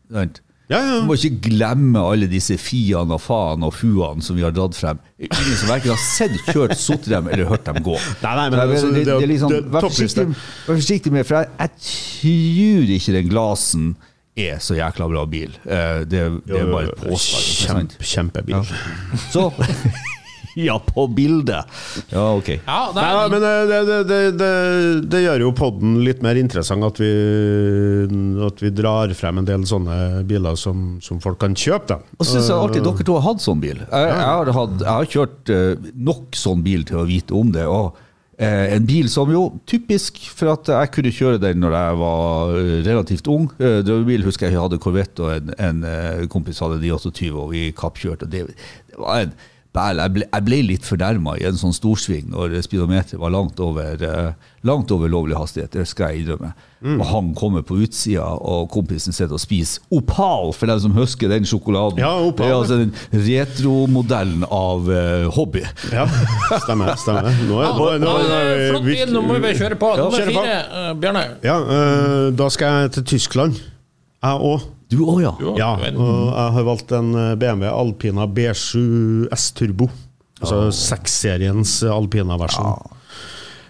[0.10, 0.42] Sant?
[0.68, 0.94] Ja, ja.
[1.02, 4.74] Du må ikke glemme alle disse fiene og faen og fuene som vi har dratt
[4.74, 4.98] frem.
[5.22, 7.94] Ingen som verken har sett, kjørt, sittet dem eller hørt dem gå.
[8.24, 10.26] Nei, nei, men Så altså, det, det- det liksom, det Vær forsiktig,
[10.66, 13.88] vær forsiktig med For jeg, jeg tror ikke den glasen
[14.36, 15.54] er så jækla bra bil.
[15.64, 17.30] Eh, Det, det er bare et.
[17.30, 18.74] Kjempe, kjempebil.
[19.32, 19.46] Så
[20.56, 21.68] Ja, på bildet!
[22.14, 22.50] Ja, ok.
[22.64, 23.18] Ja, det er...
[23.18, 24.52] nei, men eh, det, det, det, det,
[25.12, 27.10] det gjør jo podden litt mer interessant at vi,
[28.48, 31.90] at vi drar frem en del sånne biler som, som folk kan kjøpe.
[31.92, 32.00] Da.
[32.18, 33.82] Og så synes jeg alltid dere to har hatt sånn bil.
[33.84, 37.52] Jeg, jeg, har, hatt, jeg har kjørt eh, nok sånn bil til å vite om
[37.56, 37.66] det.
[37.68, 37.98] Og
[38.40, 42.56] eh, en bil som jo typisk for at jeg kunne kjøre den når jeg var
[42.62, 43.50] eh, relativt ung.
[43.60, 47.52] Eh, Drømmebil husker jeg jeg hadde Corvette, og en, en eh, kompis hadde 29, og
[47.52, 48.32] vi kappkjørte.
[48.32, 49.36] Det, det var en
[49.76, 50.00] bæl.
[50.02, 54.00] Jeg ble, jeg ble litt fornærma i en sånn storsving når speedometeret var langt over,
[54.02, 54.32] eh,
[54.66, 55.72] langt over lovlig hastighet.
[55.76, 56.54] Det skal jeg innrømme.
[56.86, 61.32] Og han kommer på utsida, og kompisen sitter og spiser Opal, for dem som husker
[61.32, 61.98] den sjokoladen.
[61.98, 62.92] Ja, Opal, det er altså den
[63.26, 65.64] retromodellen av eh, hobby.
[65.92, 66.06] Ja,
[66.62, 66.94] stemmer.
[67.02, 67.32] stemmer.
[67.50, 69.92] Nå er, nå, nå, nå, Ja, er- Flott nå må vi kjøre på.
[69.98, 70.46] Ja, Nummer kjøre på.
[70.46, 71.26] fire, eh, Bjørne.
[71.44, 71.58] Ja,
[72.38, 73.58] da skal jeg til Tyskland.
[74.26, 74.70] Jeg òg.
[74.92, 75.32] Du òg, ja.
[75.58, 78.84] Ja, og jeg har valgt en eh, BMW Alpina B7
[79.34, 79.90] S Turbo.
[80.42, 82.92] Altså seksseriens Alpina-versjon.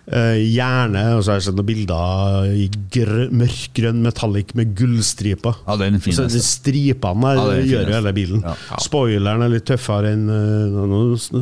[0.06, 5.56] Eh, gjerne, og så har jeg sett noen bilder i grø- mørkgrønn metallic med gullstriper.
[5.66, 6.60] Ja, den er fin, Altså, de altså.
[6.60, 7.96] stripene der Ja, gjør jo altså.
[7.96, 8.44] hele bilen.
[8.46, 8.54] Ja.
[8.86, 11.00] Spoileren er litt tøffere enn eh, Nå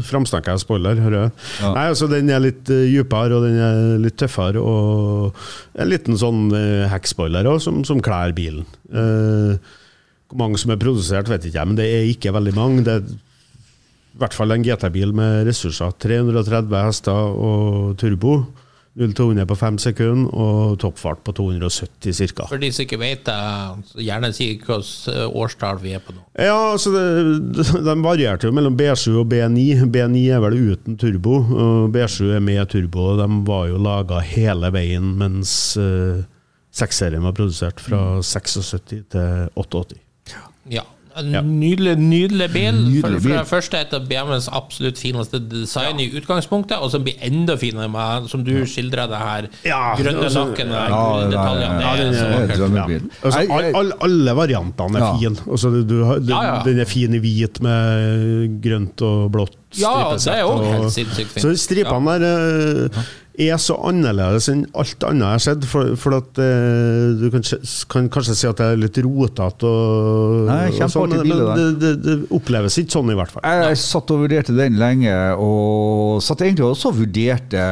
[0.07, 1.33] framsnakker jeg spoiler, hører jeg.
[1.59, 1.73] Ja.
[1.75, 5.35] Nei, altså Den er litt uh, dypere, og den er litt tøffere, og
[5.75, 8.63] en liten sånn uh, hekkspoiler også, som, som klær bilen.
[8.87, 9.59] Uh,
[10.31, 12.87] hvor mange som er produsert, vet ikke jeg, men det er ikke veldig mange.
[12.87, 13.03] Det er
[14.13, 15.95] i hvert fall en GT-bil med ressurser.
[16.03, 18.43] 330 hester og turbo.
[18.93, 22.45] 0-200 på 5 sekunder og toppfart på 270 ca.
[22.45, 23.37] For de som ikke vet det,
[24.05, 26.21] gjerne si hvilket årstall vi er på nå.
[26.37, 29.87] Ja, altså det, De varierte jo mellom B7 og B9.
[29.89, 33.15] B9 er vel uten turbo, og B7 er med turbo.
[33.17, 36.21] De var jo laga hele veien mens uh,
[36.73, 38.75] seksserien var produsert, fra 76
[39.09, 39.97] til 88.
[40.69, 40.85] Ja.
[41.21, 42.73] Nydelig, nydelig bil.
[42.73, 47.03] Nydelig for, for det første et av BMWs absolutt fineste design i utgangspunktet, og som
[47.05, 51.01] blir enda finere med, som du skildrer det her, Ja, grønne altså- lakken og Ja,
[51.21, 51.81] gulldetaljene.
[51.81, 52.57] ja, Det den så vakkert.
[52.57, 53.09] drømmebil.
[53.23, 55.17] Altså, Jeg- all, all, alle variantene er Ja.
[55.17, 55.35] fine.
[55.51, 56.61] Altså, du, du, den, Ja, ja.
[56.63, 61.31] den er fin i hvit med grønt og blått Ja, det er jo helt sinnssykt
[61.33, 61.41] fint.
[61.45, 65.63] Så stripene der eh, er så annerledes enn alt annet jeg har sett.
[65.69, 67.45] For, for at eh, du kan,
[67.89, 71.65] kan kanskje si at det er litt rotete og, Nei, og sånn, men, men det,
[71.81, 73.45] det, det oppleves ikke sånn, i hvert fall.
[73.47, 77.65] Jeg, jeg satt og vurderte den lenge, og satt egentlig også og vurderte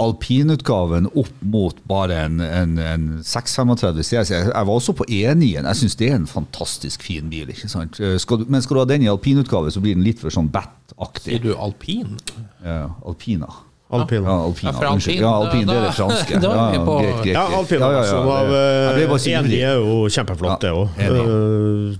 [0.00, 4.32] alpinutgaven opp mot bare en, en, en 635 CS.
[4.32, 5.68] Jeg, jeg var også på E9-en.
[5.68, 7.50] Jeg syns det er en fantastisk fin bil.
[7.52, 8.00] ikke sant?
[8.00, 10.32] Eh, Skal du, men skal du ha den i alpinutgave, så blir den litt for
[10.32, 11.34] sånn bat-aktig.
[11.34, 12.16] Sier du alpin?
[12.64, 13.50] Ja, alpina.
[13.92, 14.22] Alpin.
[14.22, 14.90] Ja, alpin, Ja, Unnskyld.
[14.90, 16.34] alpin, Ja, alpin, det er det franske.
[16.42, 19.06] Ja, ja, på- greit, greit, Ja, alpin Ja, ja, ja, ja, av det- jeg ble
[19.08, 19.62] bare så enig ivrig.
[19.66, 20.88] er jo kjempeflott, det òg.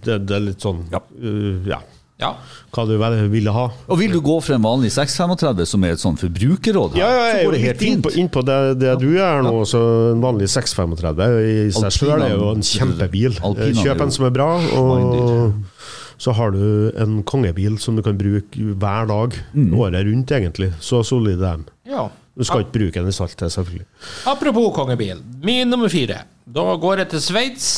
[0.05, 1.01] Det, det er litt sånn Ja.
[1.23, 1.79] eh, ja.
[2.21, 2.35] Ja.
[2.71, 2.99] Hva du
[3.31, 3.71] ville ha.
[3.89, 7.09] Og vil du gå for en vanlig 635 som er et sånn forbrukerråd her, Ja,
[7.09, 8.05] ja, jeg så er går det helt fint.
[8.15, 9.55] innpå det, det du gjør nå.
[9.65, 13.41] Så en vanlig 635 i seg sjøl er jo en kjempebil.
[13.43, 15.55] Alpina er Kjøp en som er bra, og
[16.21, 19.73] så har du en kongebil som du kan bruke hver dag, Mm.
[19.73, 20.75] året rundt, egentlig.
[20.79, 21.65] Så solid er den.
[21.91, 22.09] Ja.
[22.39, 23.87] Du skal ikke bruke den i salt selvfølgelig.
[24.31, 25.23] Apropos kongebil.
[25.43, 26.23] Min nummer fire.
[26.47, 27.71] Da går jeg til Sveits.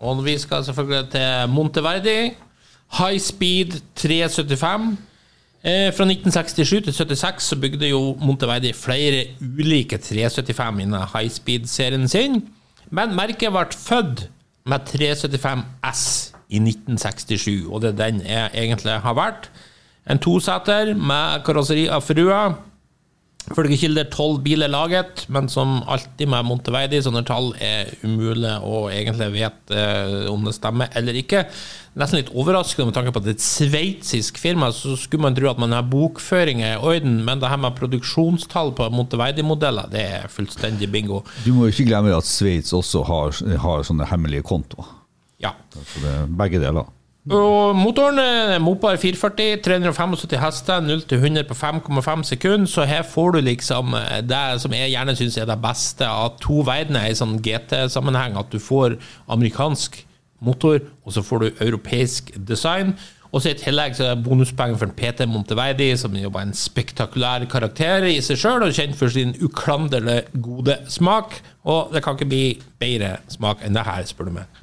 [0.00, 2.18] Og vi skal selvfølgelig til Monteverdi.
[2.98, 4.98] High Speed 375.
[5.60, 12.08] Eh, fra 1967 til 76 så bygde jo Monteverdi flere ulike 375 innen high speed-serien
[12.08, 12.38] sin.
[12.90, 14.22] Men merket ble født
[14.66, 19.50] med 375 S i 1967, og det er den jeg egentlig har vært.
[20.10, 22.40] En toseter med karosseri av frua.
[23.50, 28.84] Ifølge kilder tolv biler laget, men som alltid med Monteverdi, sånne tall er umulig å
[28.92, 31.46] egentlig vite eh, om det stemmer eller ikke.
[31.98, 35.34] Nesten litt overraskende med tanke på at det er et sveitsisk firma, så skulle man
[35.34, 40.06] tro at man har bokføring i orden, men det her med produksjonstall på Monteverdi-modeller, det
[40.20, 41.24] er fullstendig bingo.
[41.42, 44.94] Du må jo ikke glemme at Sveits også har, har sånne hemmelige kontoer.
[45.42, 45.56] Ja.
[45.74, 46.86] Så det er begge deler.
[47.28, 52.66] Og motoren er Mopar 440, 375 hester, 0 til 100 på 5,5 sekunder.
[52.66, 56.38] Så her får du liksom eh, det som jeg gjerne syns er det beste av
[56.40, 58.38] to verdener i sånn GT-sammenheng.
[58.40, 58.96] At du får
[59.28, 60.00] amerikansk
[60.40, 62.94] motor, og så får du europeisk design.
[63.30, 67.44] Og så I tillegg så er det bonuspenger for PT Monteverdi, som var en spektakulær
[67.52, 71.36] karakter i seg sjøl, og kjent for sin uklanderlig gode smak.
[71.68, 72.42] Og det kan ikke bli
[72.80, 74.58] bedre smak enn det her, spør du meg.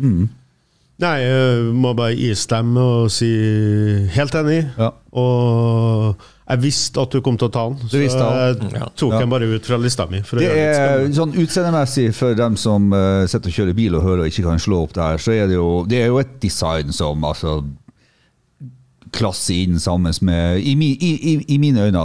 [0.98, 3.28] Nei, jeg må bare istemme og si
[4.16, 4.64] helt enig.
[4.80, 4.88] Ja.
[5.14, 8.72] Og jeg visste at du kom til å ta den, så visste jeg.
[8.98, 9.20] Tok Ja.
[9.22, 10.24] den bare ut fra lista mi.
[10.26, 14.32] Det er sånn utseendemessig for dem som uh, sitter og kjører bil og hører og
[14.32, 17.22] ikke kan slå opp der, så er det jo, det er jo et design som
[17.30, 17.60] altså
[19.14, 22.04] klasse inn sammen med I, i, i, i mine øyne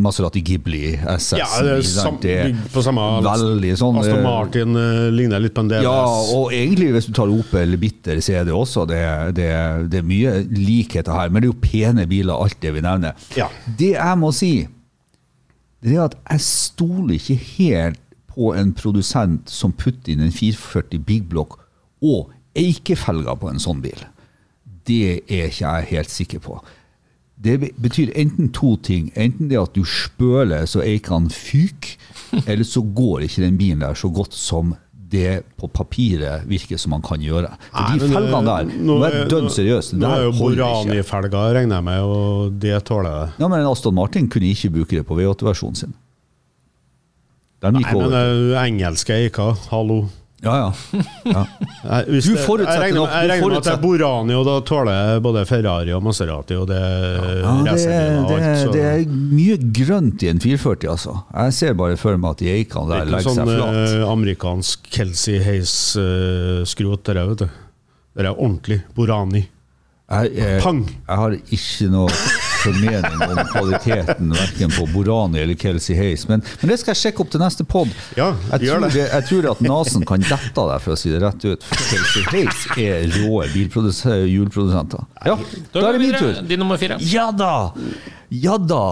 [0.00, 1.38] Maserati Ghibli SS.
[1.38, 2.18] Ja, det er sam,
[2.72, 5.86] på samme veldig sånn Aston eh, Martin uh, ligner litt på en DLS.
[5.86, 6.02] Ja,
[6.36, 9.00] og egentlig hvis du tar Opel Bitter, så er det også det,
[9.38, 9.48] det,
[9.92, 11.32] det er mye likheter her.
[11.32, 13.26] Men det er jo pene biler, alt det vi nevner.
[13.38, 13.48] Ja.
[13.66, 14.54] Det jeg må si,
[15.84, 21.02] det er at jeg stoler ikke helt på en produsent som putter inn en 440
[21.06, 21.58] Big Block
[22.00, 24.00] og eikefelger på en sånn bil.
[24.90, 25.00] Det
[25.30, 26.58] er ikke jeg helt sikker på.
[27.40, 29.08] Det betyr enten to ting.
[29.16, 31.96] Enten det at du spøler så eikene fyker,
[32.50, 34.74] eller så går ikke den bilen der så godt som
[35.10, 37.48] det på papiret virker som man kan gjøre.
[37.72, 39.96] For Nei, de felgene eh, der, nå er dønn seriøst.
[39.98, 40.62] Nå er jo holder.
[40.62, 43.32] Borani-felger, regner jeg med, og det tåler jeg.
[43.42, 45.96] Ja, men Aston Martin kunne ikke bruke det på V8-versjonen sin.
[47.60, 50.04] Nei, men det er jo engelske eiker, hallo.
[50.42, 51.00] Ja, ja.
[51.28, 51.40] ja.
[51.84, 54.94] Nei, hvis Du forutsetter nok- Jeg regner med at det er Borani, og da tåler
[54.96, 58.58] jeg både Ferrari og Maserati og det Ja, det, er, og alt.
[58.62, 61.14] så- det er mye grønt i en 440, altså.
[61.34, 64.00] Jeg ser bare for meg at de eikene Det der er legger sånn seg flat.
[64.00, 67.48] eh, amerikansk Kelsey Hayes-skrot, det der, vet du.
[68.16, 69.44] Det er ordentlig Borani.
[70.10, 70.80] Jeg, jeg, Pang!
[70.88, 72.08] jeg har ikke noe
[72.62, 77.24] formening om kvaliteten verken på Borani eller Kelsey Hayes, men, men det skal jeg sjekke
[77.24, 77.92] opp til neste pod.
[78.18, 78.92] Ja, jeg, tror det.
[78.96, 81.68] det, jeg tror at nesen kan dette av deg, for å si det rett ut.
[81.70, 83.44] For Kelsey Hayes er rå
[84.30, 85.06] hjulprodusenter.
[85.26, 85.36] Ja,
[85.72, 86.42] Da da er det min tur.
[86.48, 86.98] Din nummer fire.
[87.00, 87.72] Ja da!
[88.30, 88.84] Ja da!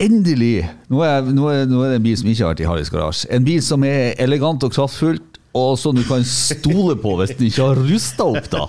[0.00, 0.64] Endelig!
[0.88, 2.90] Nå er, nå, er, nå er det en bil som ikke har vært i Harrys
[2.92, 3.28] garasje.
[3.36, 7.48] En bil som er elegant og kraftfullt, og som du kan stole på hvis den
[7.48, 8.66] ikke har rusta opp, da.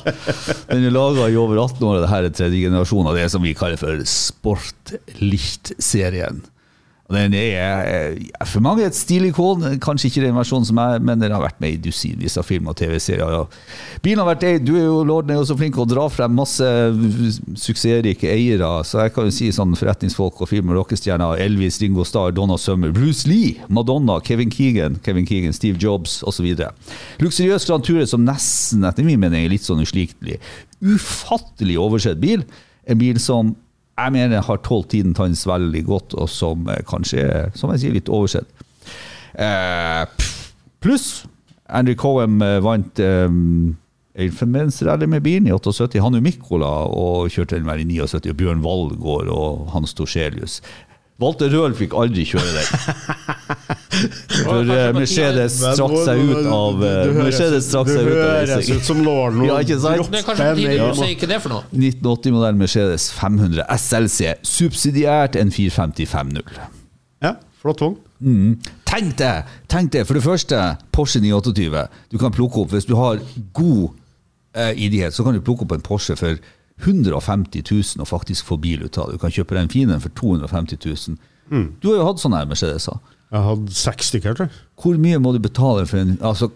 [0.71, 3.27] Den er laga i over 18 år, og det her er tredje generasjon av det
[3.33, 6.41] som vi kaller for Sport Licht-serien.
[6.41, 6.60] Og
[7.11, 11.33] Den er eh, for mange et stilikon, kanskje ikke den versjonen som er, men den
[11.35, 13.47] har vært med i dusinvis av film og TV-serier.
[14.03, 16.33] Bilen har vært eid, du er jo lorden er jo så flink å dra frem
[16.37, 16.67] masse
[17.59, 22.05] suksessrike eiere, så jeg kan jo si sånn forretningsfolk og film- og rockestjerner, Elvis, Ringo
[22.07, 26.47] Starr, Donna Summer, Bruce Lee, Madonna, Kevin Keegan, Kevin Keegan, Steve Jobs osv.
[27.21, 30.39] Luksuriøs Grand Tourer som nesten, etter min mening, er litt sånn uslikelig.
[30.81, 32.45] Ufattelig oversett bil.
[32.89, 33.55] En bil som
[34.05, 37.83] jeg mener har tålt tiden hans veldig godt, og som eh, kanskje er som jeg
[37.83, 38.65] sier, litt oversett.
[39.35, 40.27] Eh,
[40.81, 41.25] Pluss
[41.71, 43.77] Andrew Cohen eh, vant um,
[44.19, 46.01] Elfenbensrally med bilen i 78.
[46.03, 48.27] Hannu Mikkola og kjørte den vel i 79.
[48.33, 50.59] Og Bjørn Valgård og Hans Torselius.
[51.19, 52.65] Walter Røhl fikk aldri kjøre den.
[54.41, 56.79] For Mercedes trakk seg ut av
[57.17, 58.79] Mercedes trakk seg ut Du av høres racing.
[58.79, 60.09] ut som lorden Ja, ikke sant?
[60.09, 61.63] Det er kanskje på tide du sier ikke det for noe.
[61.75, 66.07] 1980-modell Mercedes 500 SLC, subsidiært en 450
[67.21, 67.99] Ja, flott vogn.
[68.89, 69.33] Tenk det!
[69.71, 70.05] tenk det!
[70.07, 70.57] for det første,
[70.91, 71.85] Porsche 928.
[72.11, 73.21] Du kan plukke opp, hvis du har
[73.53, 73.91] god
[74.57, 76.41] eh, idighet, så kan du plukke opp en Porsche for
[76.81, 79.17] 150 000 og faktisk få bil ut av det.
[79.17, 81.17] Du kan kjøpe den fine for 250 000.
[81.81, 82.99] Du har jo hatt sånne her Mercedeser.
[83.31, 84.63] Jeg hadde seks stykker, tror jeg.
[84.81, 86.49] Hvor mye må du betale for en, altså,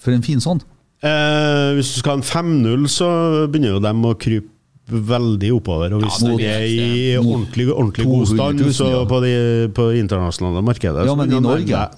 [0.00, 0.62] for en fin sånn?
[1.02, 3.08] Eh, hvis du skal ha en 5-0, så
[3.50, 4.51] begynner jo dem å krype
[4.92, 5.94] veldig oppover.
[5.96, 9.04] Og hvis Ja, det de er i ordentlig, ordentlig god stand, ja.
[9.08, 11.68] på det internasjonale markedet Ja, men i Norge?
[11.72, 11.88] Ja,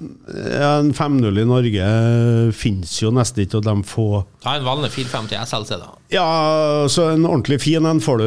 [0.79, 1.89] En 5-0 i Norge
[2.57, 4.07] finnes jo nesten ikke, og de få
[4.45, 5.91] Ta en vanlig 450 SLC, da.
[6.15, 6.27] Ja,
[6.89, 8.27] så en ordentlig fin en får du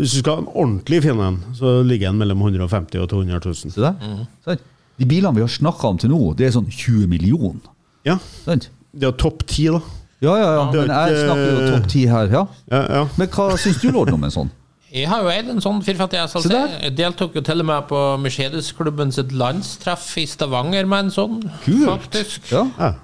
[0.00, 3.40] Hvis du skal ha en ordentlig fin en, så ligger den mellom 150 og 200
[3.44, 3.54] 000.
[3.74, 4.26] Se der.
[4.44, 4.60] Sant?
[4.98, 7.62] De bilene vi har snakka om til nå, det er sånn 20 millioner.
[8.06, 8.68] Ja, Sant?
[8.94, 9.78] det er topp ti, da.
[10.20, 10.62] Ja, ja, ja.
[10.74, 12.30] Men jeg snakker jo topp ti her.
[12.32, 12.46] ja.
[12.72, 13.02] Ja, ja.
[13.20, 14.50] Men hva syns du, lord, om en sånn?
[14.88, 16.50] Jeg har jo eid en sånn 450 Se SLC.
[16.54, 16.74] der.
[16.86, 21.40] Jeg deltok jo til og med på Mercedes-klubben sitt landstreff i Stavanger med en sånn,
[21.66, 21.86] Kult.
[21.90, 22.48] faktisk.
[22.50, 22.64] Ja.
[22.78, 22.94] ja.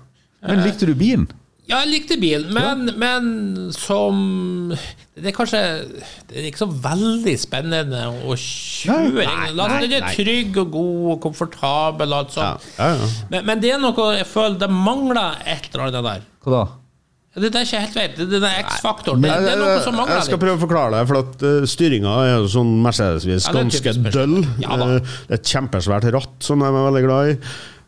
[0.49, 1.29] Men likte du bilen?
[1.65, 3.29] Ja, jeg likte bil, men, men
[3.73, 4.19] som
[5.17, 5.61] Det er kanskje
[6.29, 9.25] Det er ikke så veldig spennende å kjøre.
[9.25, 12.13] Altså, den er trygg og god og komfortabel.
[12.13, 12.69] og alt ja, sånt.
[12.77, 13.09] ja, ja.
[13.33, 16.27] Men, men det er noe jeg føler det mangler et eller annet der.
[16.45, 16.65] Hva da?
[17.35, 18.19] Det er ikke helt veit.
[18.31, 19.23] Det er X-faktoren.
[19.25, 22.13] Det, det er noe som jeg skal prøve å forklare deg, for at uh, styringa
[22.23, 24.37] er jo sånn Mercedes-vis Ja, er ganske døll.
[24.63, 24.77] Ja.
[24.79, 27.39] Eh, det er et kjempesvært ratt som de er veldig glad i.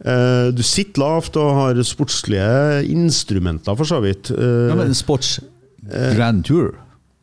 [0.07, 4.33] Uh, du sitter lavt og har sportslige instrumenter, for så vidt.
[4.35, 5.37] Uh, Ja, men Sports
[5.87, 6.75] Grand Tour.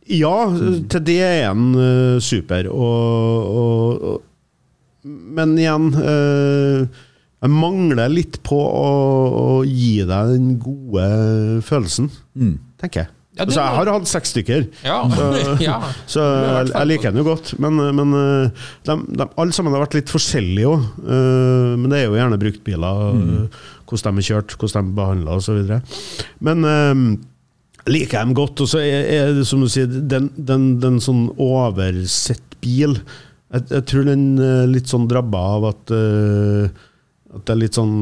[0.07, 0.47] Ja,
[0.91, 1.75] til det er han
[2.23, 2.67] super.
[2.71, 4.23] Og, og, og,
[5.03, 7.03] men igjen eh,
[7.43, 8.85] Jeg mangler litt på å,
[9.39, 11.07] å gi deg den gode
[11.67, 12.07] følelsen,
[12.79, 13.11] tenker jeg.
[13.33, 14.65] Ja, altså, jeg har hatt seks stykker.
[14.85, 14.99] Ja.
[15.63, 15.79] ja.
[16.05, 17.55] Så jeg, jeg liker den jo godt.
[17.57, 20.83] Men, men eh, de, de, alle sammen har vært litt forskjellige òg.
[21.01, 23.01] Men det er jo gjerne bruktbiler.
[23.17, 23.47] mm.
[23.89, 25.73] Hvordan de er kjørt, hvordan de er behandla osv.
[26.45, 27.03] Men eh,
[27.89, 28.61] liker jeg dem godt.
[28.61, 32.99] Og så er, er det som du sier, den, den, den sånn oversett bil
[33.53, 36.83] jeg, jeg tror den er litt sånn drabba av at eh,
[37.33, 37.93] at det er litt sånn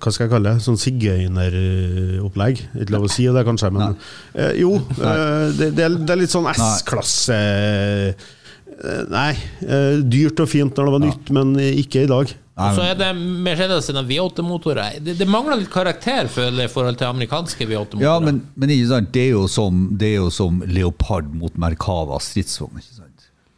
[0.00, 0.62] Hva skal jeg kalle det?
[0.64, 2.62] Sånn sigøyneropplegg.
[2.82, 3.94] Ikke lov å si det, kanskje, men
[4.34, 4.72] eh, Jo.
[4.96, 9.30] eh, det, det, er, det er litt sånn S-klasse eh, Nei.
[9.64, 12.34] eh, dyrt og fint når det var nytt, men ikke i dag.
[12.56, 13.10] Og så er det
[13.44, 14.94] Mercedes sine V8-motorer.
[15.04, 18.04] Det, det mangler litt karakter i forhold til amerikanske V8-motorer.
[18.06, 19.10] Ja, men, men ikke sant?
[19.12, 22.80] Det, er jo som, det er jo som Leopard mot Merkava stridsvogn.
[22.80, 23.15] ikke sant?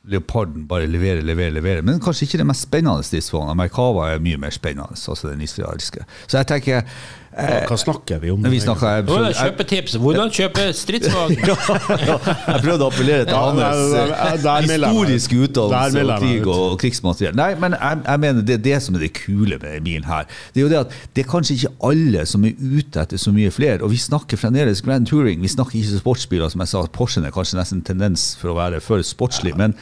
[0.08, 1.84] Leoparden bare leverer, leverer, leverer.
[1.84, 3.56] Men kanskje ikke det mest spennende stridsvogna.
[3.58, 4.96] Merkava er mye mer spennende.
[4.96, 6.04] altså den israelske.
[6.26, 6.82] Så jeg tenker
[7.28, 8.46] Hva, hva snakker vi om?
[8.50, 9.96] vi snakker er kjøpetips.
[10.00, 11.36] Hvordan kjøpe stridsvogn?
[11.44, 17.36] jeg prøvde å appellere til hans eh, historiske utdannelse og krig og krigsmateriell.
[17.38, 20.26] Nei, men jeg, jeg mener det er det som er det kule med bilen her.
[20.54, 23.34] Det er jo det at det er kanskje ikke alle som er ute etter så
[23.34, 23.82] mye flere.
[23.84, 26.48] Og vi snakker fremdeles Grand Touring, vi snakker ikke sportsbiler.
[26.48, 29.54] Som jeg sa, Porschen er kanskje nesten en tendens for å være for sportslig.
[29.58, 29.76] Men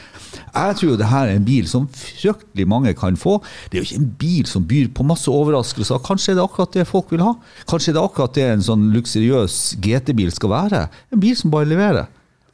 [0.51, 3.39] jeg tror jo det her er en bil som fryktelig mange kan få.
[3.71, 6.03] Det er jo ikke en bil som byr på masse overraskelser.
[6.05, 7.36] Kanskje er det akkurat det folk vil ha.
[7.67, 10.89] Kanskje det er det akkurat det en sånn luksuriøs GT-bil skal være.
[11.13, 12.07] En bil som bare leverer.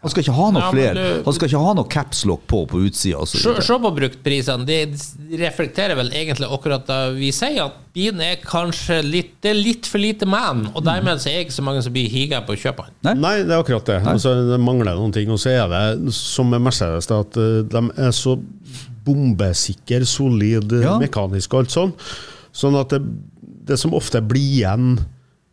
[0.04, 0.94] Han skal ikke ha noe Ja, flere.
[0.96, 3.26] du- Han skal ikke ha noe capslock på på utsida.
[3.26, 4.66] Se, se på bruktprisene.
[4.68, 9.62] De reflekterer vel egentlig akkurat det vi sier, at bilen er kanskje litt Det er
[9.64, 12.42] litt for lite man, og dermed så er det ikke så mange som blir higa
[12.46, 13.22] på å kjøpe den.
[13.22, 14.04] Nei, det er akkurat det.
[14.06, 15.30] Altså, det mangler noen ting.
[15.30, 18.36] Og så er det, som med Mercedes, at eh, de er så
[19.06, 20.98] bombesikre, solid, Ja.
[21.00, 21.94] mekanisk og alt sånn.
[22.54, 23.02] Sånn at det,
[23.66, 24.98] det som ofte blir igjen,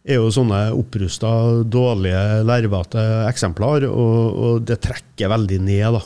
[0.07, 1.31] er jo sånne opprusta,
[1.71, 6.01] dårlige, lervete eksemplar, og, og det trekker veldig ned, da.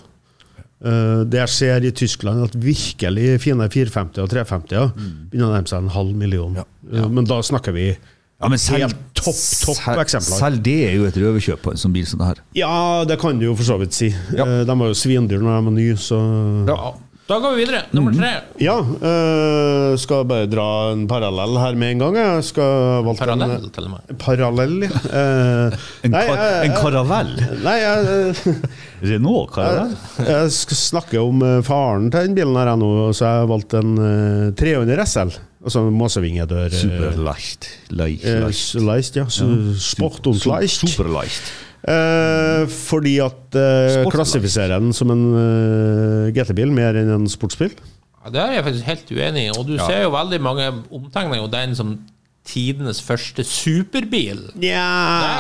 [0.85, 4.91] Eh, det jeg ser i Tyskland, at virkelig fine 450 og 350
[5.31, 6.59] begynner å nærme seg en halv million.
[6.61, 10.41] Eh, Men da snakker vi Ja, men selv, helt topp, topp selv, eksemplar.
[10.43, 12.43] selv det er jo et røverkjøp på en sånn bil som det her.
[12.59, 12.75] Ja,
[13.09, 14.11] det kan du jo for så vidt si.
[14.35, 14.45] Ja.
[14.45, 16.19] Eh, De var jo svindyr når de var nye, så
[16.69, 16.93] Ja.
[17.25, 17.79] Da går vi videre.
[17.97, 18.31] Nummer tre.
[18.61, 18.75] Ja.
[18.85, 22.19] Øh, skal bare dra en parallell her med en gang.
[22.19, 24.19] Jeg skal valgt en- Parallell, til og med.
[24.21, 24.91] Parallell, ja.
[25.09, 27.33] Eh, En, nei, kar, jeg- en karavell?
[27.65, 28.35] Nei, jeg,
[29.03, 29.97] Renault karavell?
[30.29, 33.49] jeg skal snakke om eh, faren til den bilen her jeg nå, så jeg har
[33.55, 35.33] valgt en uh, 300 SL.
[35.65, 36.67] Altså måsevingedør.
[36.69, 37.71] eh, Superleicht.
[37.89, 39.25] Leicht, eh, light Leicht, ja.
[39.25, 40.77] Und leicht.
[40.93, 41.55] Superleicht.
[41.85, 47.75] Eh, fordi at eh, klassifiserer den som en eh, GT-bil mer enn en sportsbil.
[48.25, 49.53] Ja, det er jeg faktisk helt uenig i.
[49.53, 51.99] Og du ser jo veldig mange omtegner jo den som
[52.49, 54.41] tidenes første superbil.
[54.61, 54.85] Nja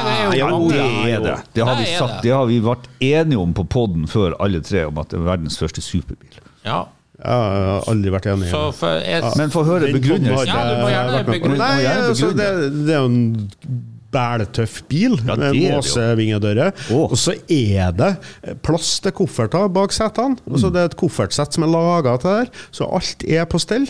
[0.04, 1.38] det er jo Ja, det er det.
[1.56, 2.32] Det har, vi sagt, det.
[2.32, 5.56] har vi vært enige om på poden før, alle tre, om at det er verdens
[5.60, 6.36] første superbil.
[6.64, 6.82] Ja.
[7.14, 8.48] Jeg har aldri vært enig.
[8.48, 8.76] i Så det.
[8.82, 10.48] for jeg, Men få høre begrunnelsen.
[10.50, 11.58] Ja, du må gjerne begrunne.
[11.60, 12.48] Nei, altså, det
[12.92, 13.20] er jo en
[14.14, 16.72] bæltøff bil Ja, med er måsevingedører.
[16.94, 17.10] Oh.
[17.10, 18.12] Og så er det
[18.64, 20.38] plass til kofferter bak setene.
[20.50, 23.60] Altså, det er et koffertsett som er laga til det her, så alt er på
[23.62, 23.86] stell.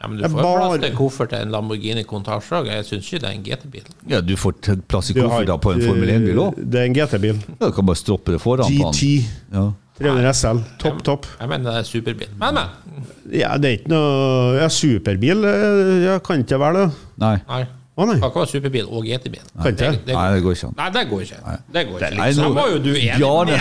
[0.00, 0.64] ja, men du får bare...
[0.68, 2.66] plass til koffert til en Lamborghini Contage òg.
[2.72, 3.92] Jeg syns ikke det er en GT-bil.
[4.10, 4.58] Ja, du får
[4.90, 6.58] plass i kofferter på en Formel 1-bil òg.
[6.58, 7.38] Det er en GT-bil.
[7.60, 8.98] Ja, du kan bare stroppe det foran på den.
[8.98, 9.54] GT.
[9.54, 9.70] Ja.
[10.02, 10.62] 300 SL.
[10.80, 11.26] Topp, topp.
[11.38, 12.32] Jeg mener det er superbil.
[12.40, 13.04] Men, men.
[13.30, 16.88] Ja, det er ikke noe Ja, superbil Jeg ja, kan ikke være det.
[17.22, 17.36] Nei.
[17.48, 17.62] Nei.
[17.92, 18.14] Å nei.
[18.22, 19.42] Kan ikke superbil og GT-bil.
[19.52, 19.76] Kan ikke.
[19.92, 20.74] Det- det- Nei, det går ikke an.
[20.78, 21.40] Nei, det går ikke.
[21.76, 22.16] Det går ikke.
[22.16, 23.58] Nei, nå- var jo du enig Bjarne.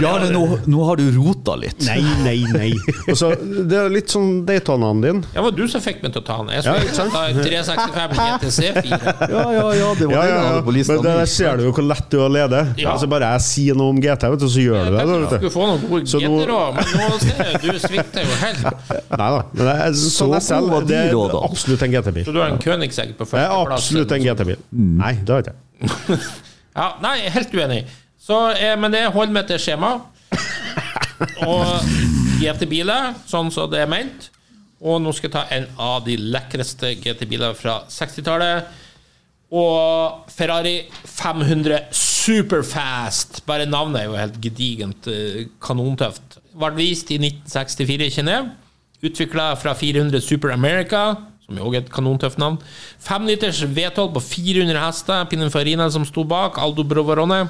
[0.00, 1.84] Bjarne nå, nå har du rota litt.
[1.84, 2.70] Nei, nei, nei.
[3.12, 3.28] Også,
[3.68, 5.20] det er litt sånn Daytonaen din.
[5.34, 6.54] Det var du som fikk meg til å ta den.
[6.56, 9.14] Jeg skulle ja, ta 365 GTC4.
[9.36, 10.62] Ja, ja, ja, det var Ja, ja, ja.
[10.64, 12.62] Men det der ser du jo hvor lett du er å lede.
[12.80, 12.94] Ja.
[12.94, 15.04] Altså Bare jeg sier noe om GT, vet du, så gjør du det.
[15.04, 16.32] Du skulle få noen gode Så nå-
[16.72, 18.64] men nå ser jeg du svikter jo helt.
[19.12, 19.44] Nei da.
[19.52, 22.24] Men det er, sånn Så gode det er absolutt en GT-bil.
[22.24, 23.65] Så du har en Königsegg på Det er førsteplass?
[23.74, 24.60] Absolutt en GT-bil.
[24.70, 26.18] Nei, det har jeg ikke.
[26.76, 27.86] Ja, nei, helt uenig.
[28.20, 29.94] Så, eh, men det holder meg til skjema.
[31.46, 31.86] Og
[32.42, 34.26] GT-biler, sånn som det er ment.
[34.84, 38.68] Og nå skal jeg ta en av de lekreste GT-biler fra 60-tallet.
[39.56, 40.74] Og Ferrari
[41.06, 43.40] 500 Superfast.
[43.46, 46.40] Bare navnet er jo helt gedigent eh, kanontøft.
[46.56, 48.52] Ble vist i 1964 i Genéve.
[49.06, 51.02] Utvikla fra 400 Super America,
[51.46, 52.58] som jo er et kanontøft navn.
[53.06, 55.24] 5 liters V12 på 400 hester.
[55.30, 56.58] Pininfarina som sto bak.
[56.58, 57.44] Aldo Brovarone.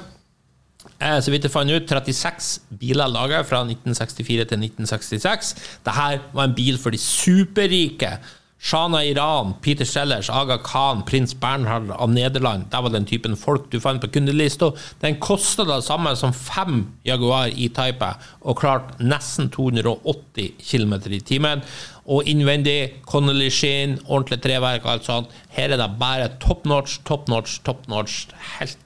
[1.01, 5.53] Eh, Så vidt jeg fant ut, 36 biler laget fra 1964 til 1966.
[5.85, 8.17] Dette var en bil for de superrike.
[8.59, 12.65] Shana Iran, Peter Sellers, Aga Khan, prins Bernhard av Nederland.
[12.71, 14.71] Det var den typen folk du fant på kundelista.
[15.01, 18.09] Den kosta det samme som fem Jaguar E-Type,
[18.41, 21.61] og klart nesten 280 km i timen.
[22.07, 25.39] Og innvendig, Connolly Sheen, ordentlig treverk og alt sånt.
[25.53, 28.25] Her er det bare top notch, top notch, top notch.
[28.57, 28.79] Helt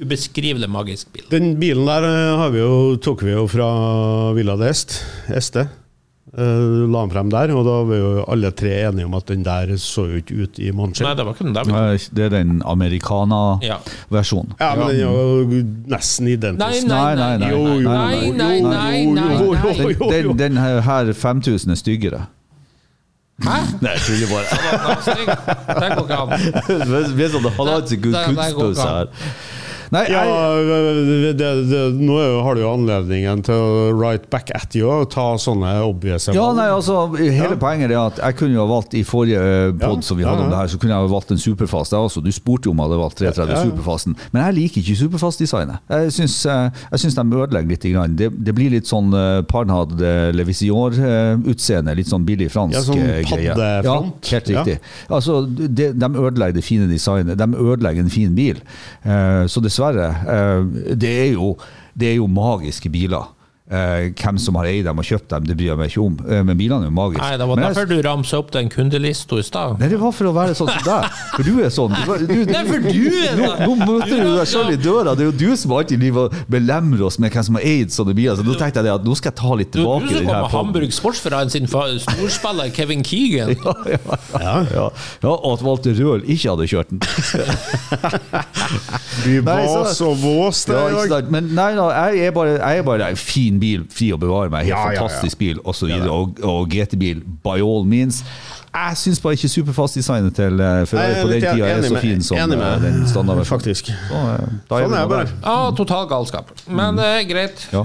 [0.00, 1.26] ubeskrivelig magisk bil.
[1.30, 3.68] Den bilen der eh, vi jo, tok vi jo fra
[4.36, 4.96] Villa de Est,
[5.28, 5.66] Este.
[6.30, 9.42] Eh, la han frem der, og da var jo alle tre enige om at den
[9.42, 11.64] der så jo ikke ut i Nei, det var ikke den der.
[11.66, 11.98] men...
[12.14, 14.52] Det er den americana-versjonen.
[14.60, 15.44] Ja, men den er jo
[15.90, 16.86] nesten identisk.
[16.86, 17.48] nei, Nei, nei, nei.
[17.50, 19.02] Jo, jo, Nei, nei,
[20.12, 22.20] Den, den, her- her 5000 er styggere.
[23.42, 23.56] Hæ?
[23.80, 24.46] Nei, jeg tuller bare.
[25.80, 26.28] Det går ikke an.
[27.08, 29.06] Det blir Han har ikke så god Det- det- det går kunstpause her.
[29.90, 34.28] Nei, Ja, jeg, det, det, nå er jo, har du jo anledningen til å write
[34.30, 37.58] back at you og ta sånne obvious ja, nei, altså, hele Ja.
[37.58, 39.40] poenget er at jeg kunne jo ha valgt i forrige
[39.80, 41.40] pod Ja, som vi ja, hadde om det her, så kunne jeg ha valgt en
[41.42, 41.90] superfast.
[41.96, 42.22] Jeg også.
[42.22, 43.70] Du spurte jo om jeg hadde valgt 330 Ja, ja.
[43.70, 44.16] Superfasten.
[44.30, 45.82] Men jeg liker ikke superfast-designet.
[45.90, 47.86] Jeg syns, eh, jeg de ødelegger litt.
[47.90, 48.14] Grann.
[48.14, 49.10] Det, det blir litt sånn
[49.50, 51.94] Parnhad uh, Levisior-utseende.
[51.96, 53.54] litt sånn billig fransk Ja, sånn eh, greie.
[53.82, 53.96] Ja,
[54.30, 54.62] helt Ja.
[54.62, 54.78] riktig.
[55.10, 57.38] Altså, de, de ødelegger det fine designet.
[57.40, 58.60] De ødelegger en fin bil.
[59.50, 60.08] Så så dessverre.
[60.28, 61.56] eh, det, er jo,
[61.94, 63.30] det er jo magiske biler.
[63.70, 66.16] Eh, hvem som har eid dem og kjøpt dem, det bryr jeg meg ikke om.
[66.26, 67.22] Uh, men bilene er jo magiske.
[67.22, 69.78] Nei, det var derfor jeg- du ramsa opp den kundelista i stad.
[69.78, 71.06] Nei, det var for å være sånn som deg.
[71.36, 71.94] For du er sånn.
[71.94, 75.14] Du, du, du, for du er nå, nå møter du deg selv i døra.
[75.14, 77.94] Det er jo du som alltid driver og belemrer oss med hvem som har eid
[77.94, 78.34] sånne biler.
[78.40, 80.10] Så nå tenkte jeg det at nå skal jeg ta litt Du, du tilbake.
[80.10, 80.50] som i kom med.
[80.56, 83.54] Hamburg Sportsforening sin storspiller Kevin Keegan.
[83.70, 83.98] Ja, ja,
[84.40, 84.56] ja.
[84.74, 84.88] ja.
[85.22, 86.98] ja, og at Walter Røhl ikke hadde kjørt den.
[89.24, 90.14] Vi Nei, var så-
[90.52, 91.30] så i dag.
[91.30, 94.50] Men nei da, jeg er bare, jeg er bare en fin bil, fri å bevare
[94.52, 94.66] meg.
[94.66, 95.04] Helt Ja, ja, ja.
[95.04, 95.90] fantastisk bil, osv.
[96.10, 98.22] Og, og GT-bil, by all means.
[98.70, 102.20] Jeg syns bare ikke superfast-designet til eh, Ferrari er på den tida er så fin
[102.22, 103.46] som enig med- eh, den standarden.
[103.48, 103.90] Faktisk.
[104.08, 105.30] Så, eh, Sånn er nå det bare.
[105.42, 106.52] Ja, total galskap.
[106.68, 107.66] Men eh, greit.
[107.74, 107.84] Ja.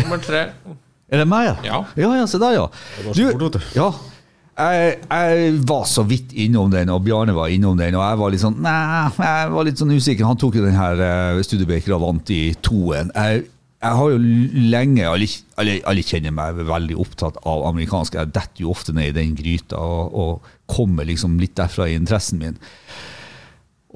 [0.00, 0.46] Nummer tre.
[1.12, 1.56] Er det meg, ja?
[1.68, 1.84] Ja.
[1.96, 2.66] ja, ja se der, ja.
[3.12, 3.60] du.
[3.76, 3.90] ja.
[4.52, 8.32] Jeg, jeg var så vidt innom den, og Bjarne var innom den, og jeg var
[8.34, 8.72] litt sånn Nei,
[9.16, 10.26] jeg var litt sånn usikker.
[10.28, 13.12] Han tok jo den her uh, Studebaker Avanti 2-en.
[13.16, 13.46] Jeg,
[13.82, 14.18] jeg har jo
[14.72, 15.26] lenge alle,
[15.58, 18.14] alle, kjenner meg veldig opptatt av amerikansk.
[18.14, 21.96] Jeg detter jo ofte ned i den gryta og, og kommer liksom litt derfra i
[21.98, 22.60] interessen min.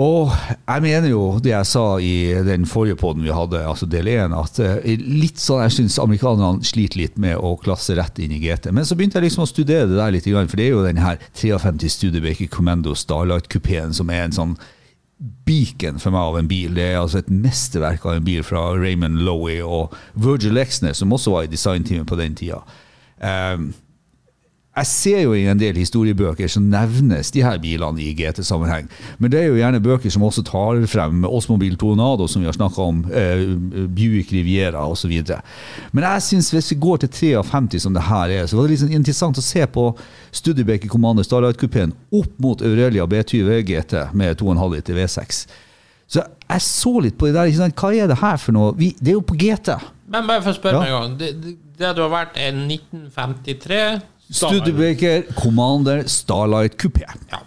[0.03, 4.11] Og jeg mener jo det jeg sa i den forrige poden vi hadde, altså del
[4.13, 8.35] 1, at eh, litt sånn, jeg syns amerikanerne sliter litt med å klasse rett inn
[8.37, 8.75] i GT.
[8.77, 11.01] Men så begynte jeg liksom å studere det der litt, for det er jo den
[11.01, 14.59] her 53 Studebaker Commando Starlight-kupeen som er en sånn
[15.19, 16.75] beacon for meg av en bil.
[16.77, 21.13] Det er altså et mesterverk av en bil fra Raymond Lowie og Virgil Exner, som
[21.13, 22.61] også var i designteamet på den tida.
[23.23, 23.71] Um,
[24.77, 28.91] jeg ser jo i en del historiebøker så nevnes de her bilene i GT-sammenheng.
[29.19, 32.57] Men det er jo gjerne bøker som også tar frem Osmobil Tornado, som vi har
[32.59, 33.47] snakka om, eh,
[33.89, 35.15] Buick Riviera osv.
[35.97, 37.09] Men jeg syns hvis vi går til
[37.41, 39.87] 53 som det her er, så var det liksom interessant å se på
[40.37, 45.47] Studiebeke Commander Starlight-kupeen opp mot Aurelia B20 GT med 2,5 liter V6.
[46.07, 47.49] Så jeg så litt på det der.
[47.51, 47.75] Ikke sant?
[47.81, 48.75] Hva er det her for noe?
[48.79, 49.73] Vi, det er jo på GT.
[50.13, 50.81] Men bare for å spørre Ja.
[50.85, 51.17] meg en gang.
[51.19, 53.81] Det, det, det du har vært er 1953
[54.31, 57.05] Studebaker Commander Starlight Coupé.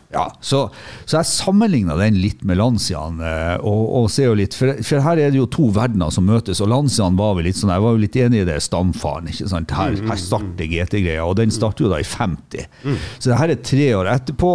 [0.09, 0.23] Ja.
[0.41, 0.61] så,
[1.05, 3.19] så jeg sammenligna den litt med Lanciaen.
[3.21, 6.25] eh, Og, og ser jo litt, for, for her er det jo to verdener som
[6.25, 9.27] møtes, og Lancian var vel litt sånn, jeg var jo litt enig i det, stamfaren.
[9.29, 9.75] ikke sant?
[9.75, 12.69] Her, her starter GT-greia, og den starter jo da i 50.
[13.19, 14.53] Så det her er tre år etterpå.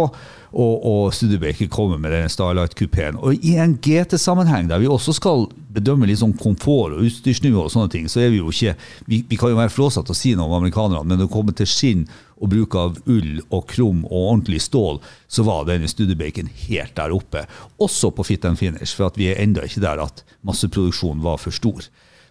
[0.55, 3.17] Og, og Studebaker kommer med den Starlight-kupeen.
[3.19, 7.73] Og i en GT-sammenheng, der vi også skal bedømme litt sånn komfort og utstyrsnivå, og
[7.73, 8.75] sånne ting, så er vi jo ikke
[9.09, 11.57] Vi, vi kan jo være flåsete og si noe om amerikanerne, men når det kommer
[11.57, 12.05] til skinn
[12.39, 17.13] og bruk av ull og krum og ordentlig stål, så var denne Studebacon helt der
[17.15, 17.45] oppe.
[17.83, 21.55] Også på fit and finish, for vi er enda ikke der at masseproduksjonen var for
[21.55, 21.83] stor.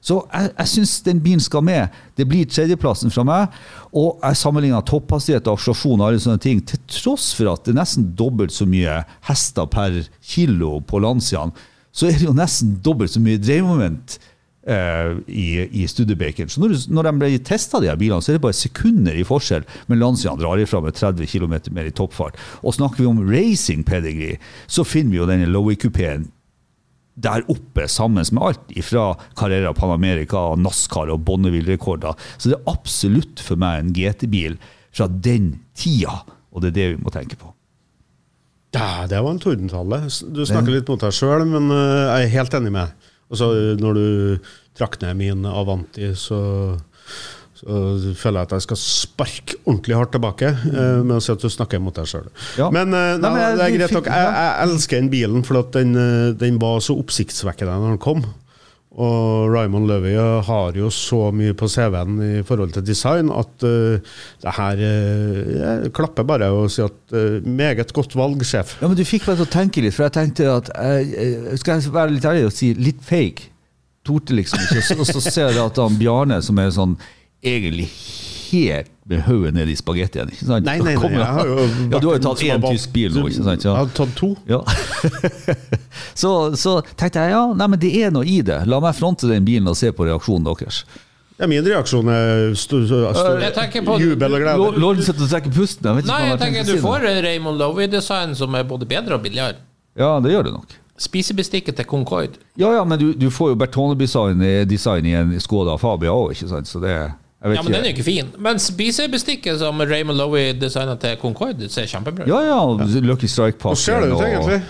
[0.04, 1.94] Så jeg, jeg syns den bilen skal med.
[2.18, 3.54] Det blir tredjeplassen fra meg.
[3.96, 7.72] Og jeg sammenligna topphastighet og akselerasjon og alle sånne ting, til tross for at det
[7.72, 9.00] er nesten dobbelt så mye
[9.30, 11.54] hester per kilo på Lanciaen,
[11.94, 14.18] så er det jo nesten dobbelt så mye dreiemoment
[14.66, 15.46] eh, i,
[15.80, 16.50] i Studebaker.
[16.50, 19.24] Så når, når de ble testa, de her bilene, så er det bare sekunder i
[19.24, 19.64] forskjell.
[19.88, 22.36] Men Lanciaen drar ifra med 30 km mer i toppfart.
[22.60, 26.28] Og snakker vi om racing pedigree, så finner vi jo denne Lowy-kupeen
[27.14, 29.04] der oppe sammen med alt fra
[29.38, 32.16] Carrera Panamerica, NASCAR og Bonneville-rekorder.
[32.38, 34.56] Så det er absolutt for meg en GT-bil
[34.94, 36.22] fra den tida,
[36.54, 37.52] og det er det vi må tenke på.
[38.74, 40.00] Ja, det var en tordentale.
[40.34, 43.10] Du snakker litt mot deg sjøl, men eh, jeg er helt enig med deg.
[43.30, 43.48] Og så
[43.80, 44.06] når du
[44.76, 46.40] trakk ned min Avanti, så,
[47.64, 51.48] så føler at jeg skal sparke ordentlig hardt tilbake uh, med å si at du
[51.48, 52.30] snakker mot deg sjøl.
[52.60, 52.68] Ja.
[52.74, 54.08] Men, uh, Nei, men det er greit nok.
[54.12, 58.02] Jeg, jeg elsker den bilen, for at den, eh, den var så oppsiktsvekkende når den
[58.04, 58.24] kom.
[58.94, 60.14] Og Raymond Løvey
[60.46, 63.96] har jo så mye på CV-en i forhold til design at uh,
[64.44, 68.76] det her uh, Jeg klapper bare og sier at uh, meget godt valg, sjef.
[68.78, 70.70] Ja, men Du fikk meg til å tenke litt, for jeg tenkte at
[71.58, 73.50] Skal jeg være litt ærlig og si litt fake?
[74.06, 75.00] Torde liksom ikke.
[75.00, 76.94] Og så ser jeg at han Bjarne, som er sånn
[77.44, 77.88] egentlig
[78.54, 80.66] helt med hodet ned i spagettien ikke sant?
[80.66, 83.14] Nei, nei, nei, jeg har jo Ja, du har jo tatt en én tysk bil
[83.14, 83.64] nå, ikke sant?
[83.66, 84.30] Jeg har tatt to.
[84.48, 84.60] Ja.
[86.22, 88.62] så, så tenkte jeg ja, nei, men det er noe i det.
[88.70, 90.84] La meg fronte den bilen og se på reaksjonen deres.
[91.34, 93.08] Ja, min reaksjon er stor, stor,
[93.82, 94.56] på- jubel og glede.
[94.60, 95.88] Lord Lorden sitter og trekker pusten.
[95.90, 99.26] Jeg vet ikke Nei, jeg tenker du får Raymond Lowie-design som er både bedre og
[99.26, 99.58] billigere.
[99.98, 100.78] Ja, det gjør det nok.
[101.04, 102.38] Spisebestikket til Concorde.
[102.56, 106.70] Ja, ja, men du, du får jo Bertone-design i en Skoda Fabia òg, ikke sant?
[106.70, 108.30] Så det vet Ja, men den er jo ikke fin.
[108.40, 112.30] Men spisebestikket som Raymond Lowie designa til Concorde, ser kjempebra ut.
[112.30, 112.56] Ja, ja,
[113.04, 114.24] Lucky Hvordan ser det ut, Strike-pakken.
[114.24, 114.62] egentlig?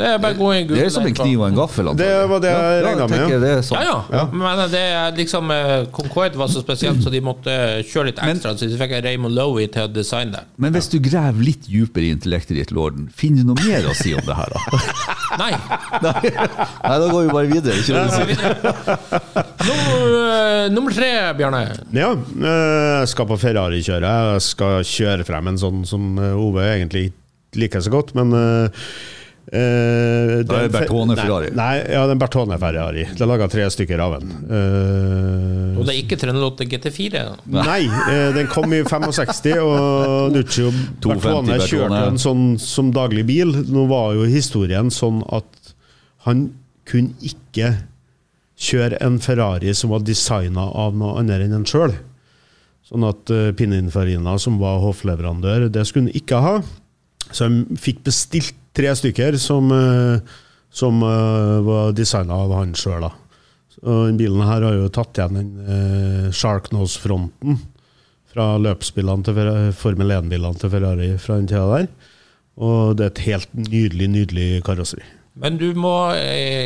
[0.00, 0.78] Det er bare å gå i Google.
[0.80, 1.90] Det er som en kniv og en gaffel.
[1.98, 3.40] Det var det jeg regna med, ja.
[3.42, 3.82] Det er sånn.
[3.84, 4.22] Ja, ja.
[4.32, 7.52] Men det er liksom eh, Concorde var så spesielt, så de måtte
[7.90, 8.54] kjøre litt ekstra.
[8.56, 10.42] så de fikk Raymond Lowy til å designe det.
[10.62, 13.94] Men hvis du graver litt dypere i intellektet ditt, Lorden, finner du noe mer å
[13.98, 14.80] si om det her, da?
[15.42, 15.52] Nei.
[16.00, 17.76] Nei, da går vi bare videre.
[17.84, 17.92] Ikke?
[19.68, 21.62] Nummer, eh, nummer tre, Bjarne.
[21.94, 24.34] Ja, eh, jeg skal på Ferrari-kjøret.
[24.34, 27.10] Jeg skal kjøre frem en sånn som eh, Ove egentlig
[27.58, 28.32] liker så godt, men
[29.46, 31.50] eh, det Da er Bertone Ferrari.
[31.54, 33.04] Nei, nei, ja, den Bertone Ferrari.
[33.10, 34.32] Det er laga tre stykker av den.
[34.50, 37.24] Uh, Og det er ikke 308 GT4.
[37.56, 40.70] Nei, uh, den kom i 65, og Nuccio
[41.02, 43.54] 250 Bertone kjørte den en sånn som daglig bil.
[43.70, 45.74] Nå var jo historien sånn at
[46.26, 46.50] han
[46.88, 47.74] kunne ikke
[48.60, 51.94] kjøre en Ferrari som var designa av noe annet enn en sjøl.
[52.86, 56.54] Sånn at uh, Pininfarina, som var hoffleverandør, det skulle han ikke ha.
[57.30, 60.20] Så han fikk bestilt tre stykker som, eh,
[60.72, 63.08] som eh, var designa av han sjøl.
[63.80, 67.54] Den bilen her har jo tatt igjen den uh, Sharknose-fronten
[68.28, 69.38] fra løpsbilene til
[69.78, 71.88] Formel 1-bilene til Ferrari fra den tida der.
[72.60, 75.06] Og det er et helt nydelig, nydelig karosseri.
[75.38, 75.92] Men du må,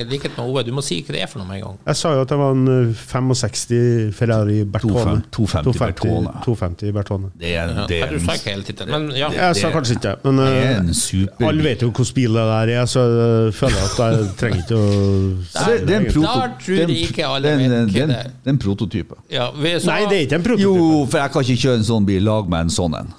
[0.09, 1.75] likhet med Ove, du må si hva det er for noe med en gang.
[1.91, 5.19] Jeg sa jo at det var en eh, 65 Ferrari Bertone.
[5.37, 6.33] 250 Bertone.
[6.47, 7.29] 250 Bertone.
[7.39, 9.29] Det er, det er du sa ikke hele tittelen, men ja.
[9.37, 12.47] Jeg sa kanskje ikke men det eh, en super alle vet jo hvordan bil det
[12.51, 16.09] der er, så jeg føler at jeg trenger ikke å Ja, det, det er en
[16.13, 18.33] proto, tror det er en- ikke alle det vet hva det er det er.
[18.55, 19.21] En prototype.
[19.33, 20.71] ja vi, så, Nei, det er ikke en prototype.
[20.89, 22.25] Jo, for jeg kan ikke kjøre en sånn bil.
[22.25, 23.13] Lag meg en sånn en.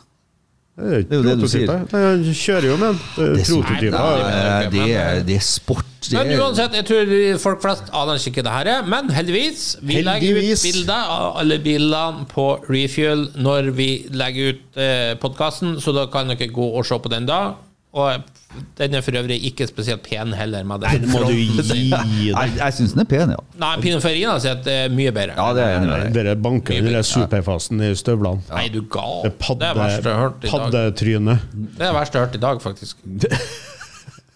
[0.76, 1.70] Det er jo Det du sier.
[1.72, 3.92] Jeg kjører jo med en Det Det så- prototype.
[3.92, 5.86] Nei, Eh, nei, Det er, sport.
[6.02, 8.86] Det Men uansett, jeg tror folk flest aner ikke hva det her er.
[8.86, 14.78] Men heldigvis, vi legger ut bilder av alle bilene på Refuel når vi legger ut
[14.78, 17.54] eh, podkasten, så da kan dere gå og se på den da.
[17.96, 18.32] Og
[18.80, 20.64] den er for øvrig ikke spesielt pen heller.
[20.68, 21.46] Med det Nei, det må du gi
[21.90, 22.58] jeg deg.
[22.60, 23.44] jeg syns den er pen, ja.
[23.60, 25.36] Nei, pinoferien sitt er mye bedre.
[25.40, 26.16] Ja, det er jeg enig med.
[26.16, 28.44] Dere banker den superfasen i støvlene.
[28.52, 29.24] Nei, du gal.
[29.26, 30.72] Det Det er det verste jeg har hørt i dag.
[30.72, 32.98] Det er det verste jeg har hørt i dag, faktisk.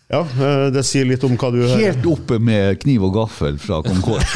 [0.09, 1.83] Ja, eh, det sier litt om hva du hører.
[1.83, 4.25] Helt oppe med kniv og gaffel fra Concorde.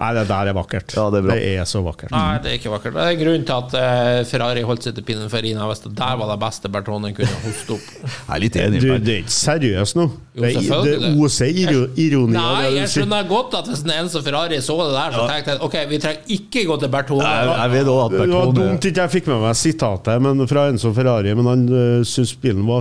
[0.00, 0.90] Nei, det der er vakkert.
[0.96, 1.36] Ja, det er bra.
[1.38, 2.10] Det er så vakkert.
[2.10, 2.96] Nei, det er ikke vakkert.
[2.96, 5.68] Det er grunnen til at eh, Ferrari holdt seg til Pininfarina.
[5.70, 7.86] Hvis det der var det beste Bertone kunne hoste opp.
[8.02, 8.80] Jeg er litt enig.
[8.82, 10.06] Du, det er ikke seriøst nå.
[10.32, 10.50] Jo, Det,
[10.98, 12.34] det oser iro, ironi.
[12.34, 15.60] Nei, jeg skjønner godt at hvis den eneste Ferrari så det der, så tenkte jeg
[15.66, 17.26] ok, vi trenger ikke gå til Bertone.
[17.26, 18.30] Nei, jeg vet også at Bertone...
[18.32, 21.66] Det var dumt ikke jeg fikk med meg sitatet men fra Enzo Ferrari, men han
[21.68, 22.80] uh, syntes bilen var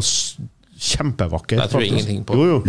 [0.82, 1.60] s- kjempevakker.
[1.62, 1.94] Jeg tror faktisk.
[1.94, 2.36] ingenting på.
[2.36, 2.60] Jo, jo.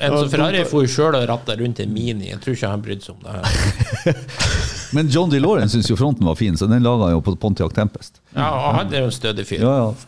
[0.00, 2.30] En som Ferrari for får og sjøl ratta rundt en Mini.
[2.32, 3.44] Jeg tror ikke han brydde seg om det her.
[4.96, 7.74] Men John DeLorean syns jo fronten var fin, så den laga han jo på Pontiac
[7.76, 8.22] Tempest.
[8.34, 9.60] Ja, og han er jo en stødig fyr.
[9.60, 9.92] Ja, ja.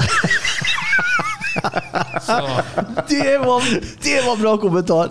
[3.10, 3.62] Det var,
[4.02, 5.10] det var bra kommentar!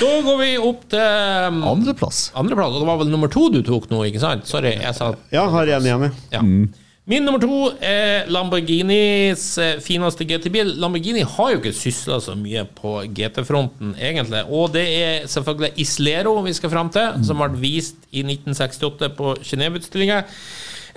[0.00, 1.00] da går vi opp til
[1.48, 2.18] um, Andreplass.
[2.36, 4.48] andreplass, og det var vel nummer to du tok nå, ikke sant?
[4.50, 6.40] Sorry, jeg sa Ja, har én igjen, ja.
[6.40, 6.42] Ja.
[7.08, 10.74] Min nummer to er Lamborghinis eh, fineste GT-bil.
[10.82, 14.42] Lamborghini har jo ikke sysla så mye på GT-fronten, egentlig.
[14.52, 19.32] Og det er selvfølgelig Islero vi skal fram til, som ble vist i 1968 på
[19.40, 20.20] Genéve-utstillinga.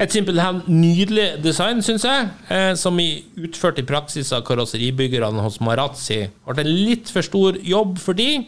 [0.04, 5.62] Et simpelthen nydelig design, syns jeg, eh, som i utført i praksis av karosseribyggerne hos
[5.64, 6.26] Marazzi.
[6.46, 8.44] Ble en litt for stor jobb for de,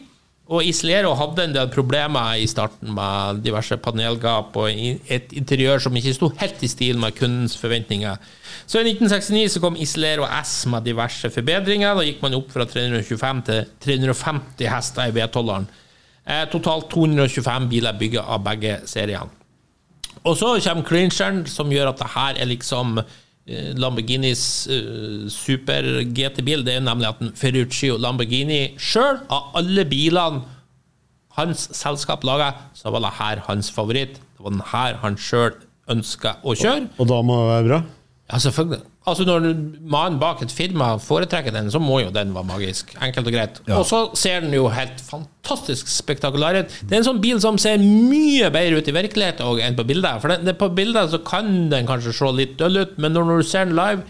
[0.46, 5.96] Og Islero hadde en del problemer i starten med diverse panelgap og et interiør som
[5.98, 8.20] ikke sto helt i stil med kundens forventninger.
[8.62, 11.98] Så i 1969 så kom Islero S med diverse forbedringer.
[11.98, 15.66] Da gikk man opp fra 325 til 350 hester i V12-eren.
[16.26, 19.34] Eh, totalt 225 biler bygget av begge seriene.
[20.26, 23.00] Og så kommer clincheren, som gjør at det her er liksom
[23.46, 26.64] Lamborghinis uh, super-GT-bil.
[26.66, 30.42] Det er nemlig at Ferruccio Lamborghini sjøl, av alle bilene
[31.36, 34.16] hans selskap laga, så var det her hans favoritt.
[34.18, 35.54] Det var den her han sjøl
[35.92, 36.88] ønska å kjøre.
[36.98, 37.80] Og da må det være bra?
[38.32, 38.82] Ja, selvfølgelig.
[39.06, 39.44] Altså Når
[39.86, 42.90] mannen bak et firma foretrekker den, så må jo den være magisk.
[42.98, 43.60] Enkelt og greit.
[43.70, 46.74] Og så ser den jo helt fantastisk spektakulær ut.
[46.82, 50.18] Det er en sånn bil som ser mye bedre ut i virkeligheten enn på bildet.
[50.24, 53.44] For den, det, på bildet så kan den kanskje se litt døll ut, men når
[53.44, 54.02] du ser den live,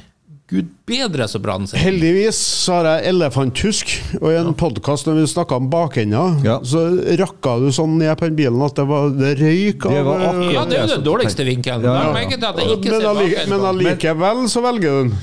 [0.50, 1.82] gud bedre så bra den ser ut.
[1.82, 6.58] Heldigvis så har jeg elefanthusk, og i en podkast når vi snakka om bakenda, Ja.
[6.62, 6.84] så
[7.18, 10.26] rakka du sånn ned på den bilen at det var det røyk Det av var
[10.28, 11.82] eh, Ja, det er jo den dårligste vinkelen.
[11.82, 13.46] Ja, ja, ja.
[13.50, 15.16] men, allikevel så velger du den.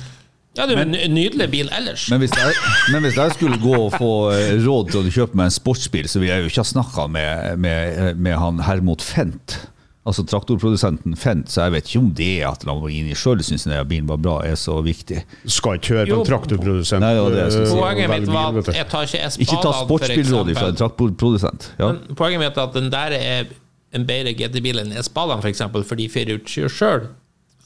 [0.53, 2.09] Ja, det er jo en nydelig bil ellers.
[2.11, 2.53] Men hvis, jeg,
[2.93, 6.05] men hvis jeg skulle gå og få eh, råd til å kjøpe meg en sportsbil,
[6.11, 9.55] så ville jeg jo ikke ha snakka med, med, med han Hermod Fent.
[10.03, 14.09] Altså traktorprodusenten Fent, så jeg vet ikke om det at Lamborghini sjøl syns den bilen
[14.09, 15.21] var bra, er så viktig.
[15.47, 16.99] Skal ikke høre på en traktorprodusent.
[17.05, 17.61] Nei, ja, det si.
[17.61, 21.69] eh, Poenget mitt var at jeg tar ikke Ikke ta sportsbilrådet fra en traktorprodusent.
[21.79, 21.93] Ja.
[21.93, 23.47] Men poenget mitt er at den der er
[23.95, 27.07] en bedre GT-bil enn Espadan, for eksempel, fordi Ferruccio sjøl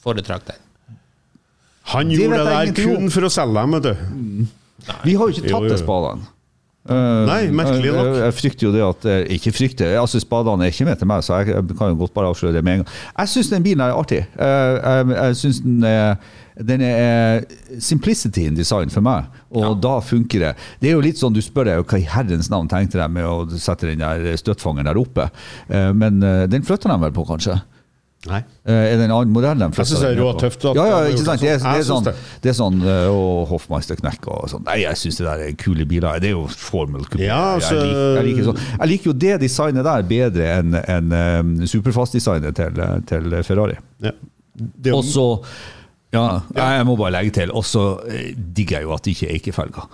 [0.04, 0.62] foretrakk den.
[1.90, 4.48] Han gjorde det, det der kun for å selge dem, vet du.
[5.08, 6.18] Vi har jo ikke Jo, tatt jo.
[6.88, 8.06] Eh, Nei, merkelig nok.
[8.08, 11.10] Jeg, jeg frykter jo det at eh, Ikke frykter, altså spadene er ikke med til
[11.10, 12.92] meg, så jeg, jeg kan jo godt bare avsløre det med en gang.
[13.18, 14.22] Jeg syns den bilen er artig.
[14.40, 17.44] Eh, Jeg, jeg synes den er den er
[17.78, 20.48] simplicity in design for meg, og da funker det.
[20.82, 23.22] Det er jo litt sånn, Du spør deg hva i herrens navn tenkte de med
[23.30, 25.28] å sette den der støttfangeren der oppe,
[25.70, 26.18] men
[26.50, 27.60] den flytter de vel på, kanskje?
[28.26, 28.40] Nei.
[28.66, 31.22] Eh, Er det en annen modell Jeg synes det er rå at Ja, ja, ikke
[31.22, 31.40] sant?
[31.40, 31.68] Det det er, sånn.
[31.70, 32.08] det er sånn,
[32.42, 32.50] det.
[32.50, 34.64] er sånn eh, og Hoffmeister-knekk og sånn.
[34.66, 36.18] Nei, jeg syns det der er kule biler.
[36.18, 37.28] Det er jo Formel Coupé.
[37.28, 38.58] Ja, jeg, altså- liker, jeg, liker sånn.
[38.80, 43.78] jeg liker jo det designet der bedre enn en, um, superfast-designet til, til Ferrari.
[44.02, 44.12] Ja.
[44.92, 45.28] Og så
[46.12, 47.52] Ja, jeg må bare legge til.
[47.54, 49.88] Og så eh, digger jeg jo at det ikke er Eike-felger.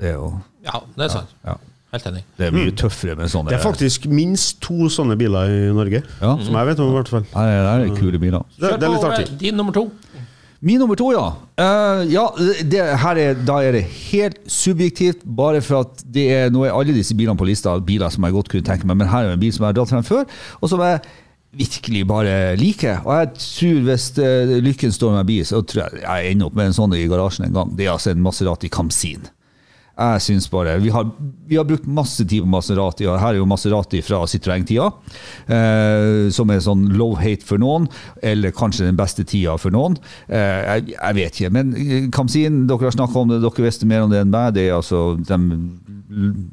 [0.00, 0.32] Det er jo
[0.66, 1.34] Ja, det er sant.
[1.46, 1.54] ja.
[1.92, 2.22] Helt enig.
[2.36, 3.52] Det er mye tøffere med sånne Mm.
[3.54, 6.02] det er faktisk minst to sånne biler i Norge.
[6.20, 6.34] Ja.
[6.44, 7.24] Som jeg vet om, i hvert fall.
[7.32, 8.44] Nei, det er kule biler.
[8.58, 9.38] Det, det er litt artig.
[9.40, 9.90] Din nummer to.
[10.60, 11.28] Min nummer to, ja.
[11.56, 12.24] Uh, ja
[12.66, 16.74] det, her er, da er det helt subjektivt, bare for at det er, nå er
[16.74, 19.36] alle disse bilene på lista biler som jeg godt kunne tenke meg, men her er
[19.36, 20.26] en bil som jeg har dratt frem før,
[20.60, 20.98] og som jeg
[21.62, 22.98] virkelig bare liker.
[23.06, 26.58] Og jeg tror hvis uh, lykken står meg bi, så tror jeg jeg ender opp
[26.58, 27.72] med en sånn i garasjen en gang.
[27.78, 29.30] Det er altså en Maserati Camsin.
[29.98, 31.08] Jeg syns bare, Vi har,
[31.48, 34.92] vi har brukt masse tid på Maserati, og her er jo Maserati fra Citroën-tida.
[35.50, 37.88] Eh, som er sånn low hate for noen,
[38.22, 39.98] eller kanskje den beste tida for noen.
[40.28, 41.52] Eh, jeg, jeg vet ikke.
[41.56, 44.54] Men Kamzin, Kamsin, dere har snakka om det, dere visste mer om det enn meg.
[44.54, 45.38] det er altså, de,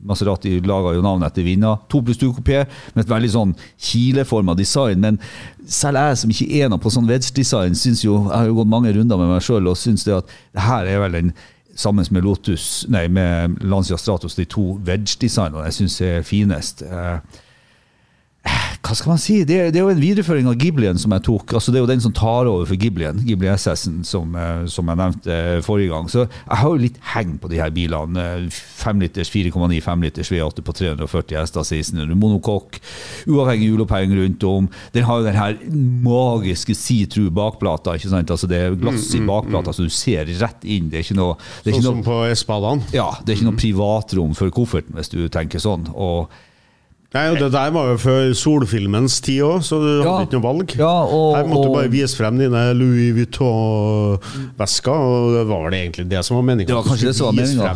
[0.05, 1.79] Maserati laga jo navnet etter vinner.
[1.91, 2.65] To pluss to-kopé
[2.95, 5.01] med et veldig sånn kileforma design.
[5.03, 5.19] Men
[5.67, 8.71] selv jeg som ikke er noe på sånn wedge-design, syns jo Jeg har jo gått
[8.71, 11.35] mange runder med meg sjøl og syns det at det her er vel den
[11.75, 16.81] sammen med Lotus, nei, med Lancia Stratos, de to wedge-designene jeg syns er finest.
[16.81, 17.17] Eh,
[18.85, 19.39] hva skal man si?
[19.47, 21.55] Det, det er jo en videreføring av Ghiblien som jeg tok.
[21.57, 24.91] altså Det er jo den som tar over for Ghiblien, Ghibli SS-en, som, eh, som
[24.91, 26.09] jeg nevnte eh, forrige gang.
[26.11, 28.25] Så jeg har jo litt heng på de her bilene.
[28.53, 32.79] 5 liters, 4,9 5 liters V8 på 340 hester, 1600 monokokk,
[33.31, 34.69] uavhengig hjuloppheng rundt om.
[34.93, 35.57] Den har jo den her
[36.05, 37.97] magiske see-through bakplata.
[37.97, 38.31] ikke sant?
[38.31, 40.91] Altså Det er glass i bakplata, så du ser rett inn.
[40.91, 42.85] Det er ikke noe, det Sånn som på Espadan.
[42.93, 45.89] ja, det er ikke noe privatrom for kofferten, hvis du tenker sånn.
[45.95, 46.29] Og
[47.13, 50.17] Nei, og Det der var jo før solfilmens tid òg, så du Ja.
[50.17, 50.75] hadde ikke noe valg.
[50.75, 55.73] Ja, og- Her måtte du bare vise frem dine Louis Vuitton-vesker, og det var vel
[55.79, 56.67] egentlig det som var meninga.
[56.67, 57.63] Det var kanskje det som var meningen.
[57.63, 57.71] Ja,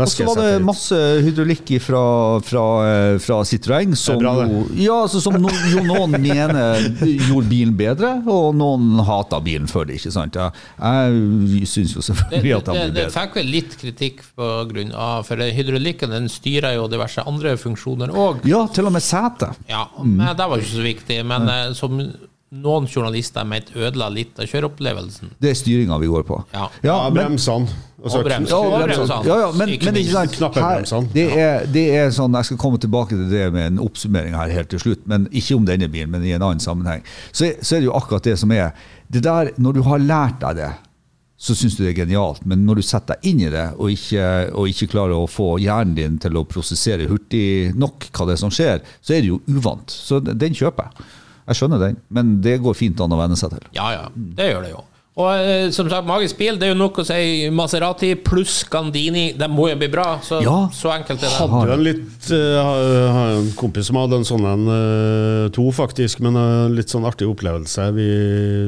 [0.00, 4.50] og så var det masse hydraulikk fra, fra, eh, fra Citroën som, bra, det.
[4.50, 9.68] jo, ja, altså, som no, jo noen mener gjorde bilen bedre, og noen hata bilen
[9.68, 9.96] for det.
[10.00, 10.34] ikke sant?
[10.36, 10.50] Ja,
[10.80, 13.12] jeg syns jo selvfølgelig at det, den det ble bedre.
[13.20, 18.08] fikk vel litt kritikk på grunn av For hydraulikken den styrer jo diverse andre funksjoner
[18.10, 18.40] òg.
[18.44, 19.52] Ja, til og med sete.
[19.68, 20.16] Ja, Mm.
[20.16, 21.24] men det var ikke så viktig.
[21.26, 22.00] Men eh, som
[22.50, 25.30] noen journalister mente ødela litt av kjøreopplevelsen.
[25.40, 26.44] Det er styringa vi går på.
[26.52, 26.68] Ja.
[26.82, 27.68] Ja, men- bremsene.
[28.02, 28.48] Altså, Og brems.
[28.50, 29.06] Ja, Og bremsene.
[29.06, 29.26] bremsene.
[29.26, 32.56] ja, ja, men, Ikke men ikke sant, her, det, er, det er sånn, Jeg skal
[32.56, 35.86] komme tilbake til det med en oppsummering her helt til slutt, men ikke om denne
[35.92, 37.02] bilen, men i en annen sammenheng.
[37.30, 38.72] Så, er- så er det jo akkurat det som er
[39.12, 40.70] Det der, Når du har lært deg det,
[41.40, 42.42] så syns du det er genialt.
[42.44, 45.54] Men når du setter deg inn i det, og ikke, og ikke klarer å få
[45.62, 49.30] hjernen din til å prosessere hurtig nok hva det er som skjer, så er det
[49.32, 49.88] jo uvant.
[49.88, 51.08] Så den kjøper jeg.
[51.50, 53.64] Jeg skjønner den, men det går fint an å venne seg til.
[53.74, 54.04] Ja, ja.
[54.14, 54.84] Det gjør det jo.
[55.18, 59.32] Og eh, som sagt, Magisk bil, det er jo nok å si Maserati pluss Gandini.
[59.36, 60.20] Det må jo bli bra.
[60.22, 60.68] Så, Ja.
[60.72, 61.38] så enkelt er det.
[61.40, 66.22] Hadde jo en litt har en kompis som hadde en sånn en, uh, to, faktisk,
[66.22, 67.90] men en litt sånn artig opplevelse.
[67.96, 68.08] Vi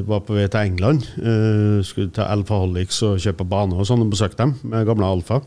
[0.08, 1.06] var på vei til England.
[1.14, 5.40] Uh, skulle til Alfaholics og kjøpe bane og sånn, og besøkte dem med gamle Alfa.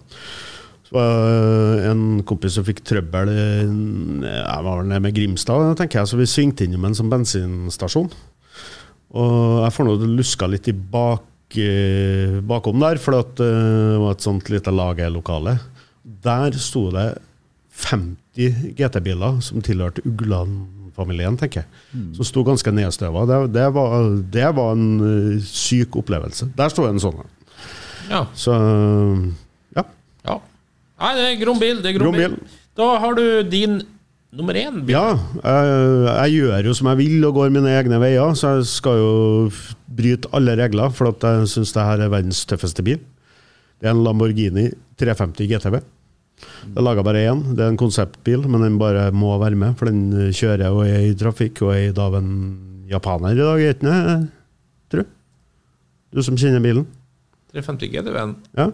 [0.85, 6.11] Så var en kompis som fikk trøbbel Jeg var vel nede med Grimstad, tenker jeg,
[6.11, 8.11] så vi svingte innom en sånn bensinstasjon.
[9.13, 14.15] Og jeg får nå luska litt i bak, eh, bakom der, for eh, det var
[14.15, 15.59] et sånt lite lagerlokale.
[16.25, 17.07] Der sto det
[17.85, 22.03] 50 GT-biler som tilhørte Ugland-familien, tenker jeg.
[22.15, 23.25] Som sto ganske nedstøva.
[23.29, 24.85] Det, det, var, det var en
[25.35, 26.49] eh, syk opplevelse.
[26.57, 27.31] Der sto en sånn en.
[28.09, 28.21] Ja.
[28.37, 28.53] Så
[29.75, 29.83] ja.
[30.27, 30.37] ja.
[31.01, 31.81] Nei, det er grom bil.
[31.81, 32.35] Det er grom Grom bil.
[32.37, 32.61] bil.
[32.75, 33.79] Da har du din
[34.37, 34.83] nummer én.
[34.91, 35.73] Ja, jeg,
[36.09, 39.11] jeg gjør jo som jeg vil og går mine egne veier, så jeg skal jo
[39.95, 43.01] bryte alle regler, for at jeg syns det her er verdens tøffeste bil.
[43.79, 44.69] Det er en Lamborghini
[44.99, 45.79] 350 GTB.
[46.65, 47.41] Det er laga bare én.
[47.55, 51.07] Det er en konseptbil, men den bare må være med, for den kjører og er
[51.09, 52.31] i trafikk og er i av en
[52.91, 54.17] japaner i dag, er ikke det?
[54.91, 55.13] Tror du?
[56.15, 56.85] Du som kjenner bilen?
[57.55, 58.35] 350 GTB-en?
[58.57, 58.67] Ja?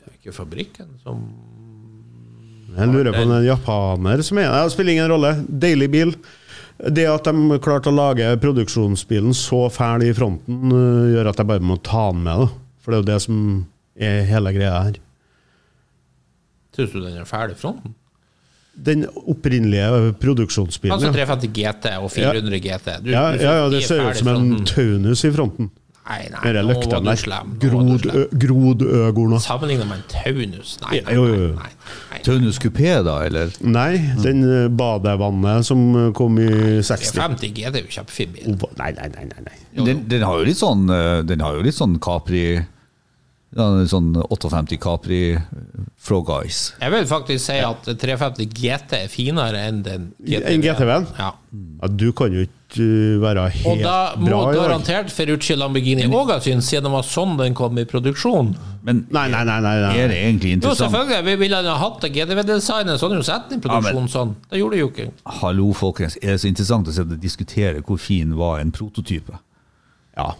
[0.00, 1.24] Det er ikke fabrikken som
[2.76, 4.72] Jeg lurer på om det er en japaner som er det.
[4.74, 5.32] Spiller ingen rolle.
[5.48, 6.14] Deilig bil.
[6.80, 11.48] Det at de klarte å lage produksjonsbilen så fæl i fronten, øh, gjør at jeg
[11.50, 12.46] bare må ta den med.
[12.46, 12.46] Da.
[12.80, 13.40] For det er jo det som
[14.00, 15.00] er hele greia her.
[16.76, 17.96] Syns du den er ferdig i fronten?
[18.80, 22.88] Den opprinnelige produksjonsbilen, Altså 350 GT og 400 GT.
[23.04, 25.68] Du, Ja, du ja, ja, det er ser ut som en taunus i fronten.
[26.10, 27.52] Nei, nei, Dere nå var du slem.
[27.62, 28.24] Grodøgorna.
[28.42, 29.34] Grod, slem.
[29.36, 30.72] ø- Sammenlignet med en taunus?
[30.82, 31.36] Nei, nei, Jo, nei.
[31.36, 31.52] jo, jo.
[31.60, 31.70] nei,
[32.10, 32.18] nei.
[32.26, 33.52] Taunus kupé, da, eller?
[33.62, 33.92] Nei,
[34.24, 34.42] den
[34.76, 36.48] badevannet som kom i
[36.82, 37.14] 60.
[37.20, 38.58] 50 G, det er jo kjempefin bil.
[38.80, 39.28] Nei, nei, nei.
[39.46, 42.42] nei, Den, den har jo litt sånn eh, Den har jo litt sånn Capri
[43.50, 45.34] Sånn 58 Capri
[45.98, 46.68] Frog Eyes.
[46.78, 51.08] Jeg vil faktisk si at 350 GT er finere enn den En GTV-en?
[51.18, 51.32] Ja.
[51.80, 52.84] Ja, du kan jo ikke
[53.18, 53.72] være helt bra.
[53.72, 57.56] Og da må bra garantert Ferrucci Lamborghini òg ha syntes, siden det var sånn den
[57.58, 58.52] kom i produksjon.
[58.86, 59.56] Men Nei, nei, nei.
[59.64, 59.90] nei, nei.
[59.98, 60.78] er det egentlig interessant?
[60.78, 61.24] Jo, selvfølgelig.
[61.26, 64.36] Vi ville ha hatt det GTV-designet, så hadde du sett den i produksjon sånn.
[64.46, 65.08] Det gjorde de jo ikke.
[65.40, 66.20] Hallo, folkens.
[66.22, 69.42] Er det så interessant å diskutere hvor fin var en prototype?
[70.14, 70.30] Ja.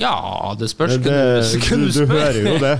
[0.00, 2.72] Ja, det spørs Det, det, du, du hører jo det.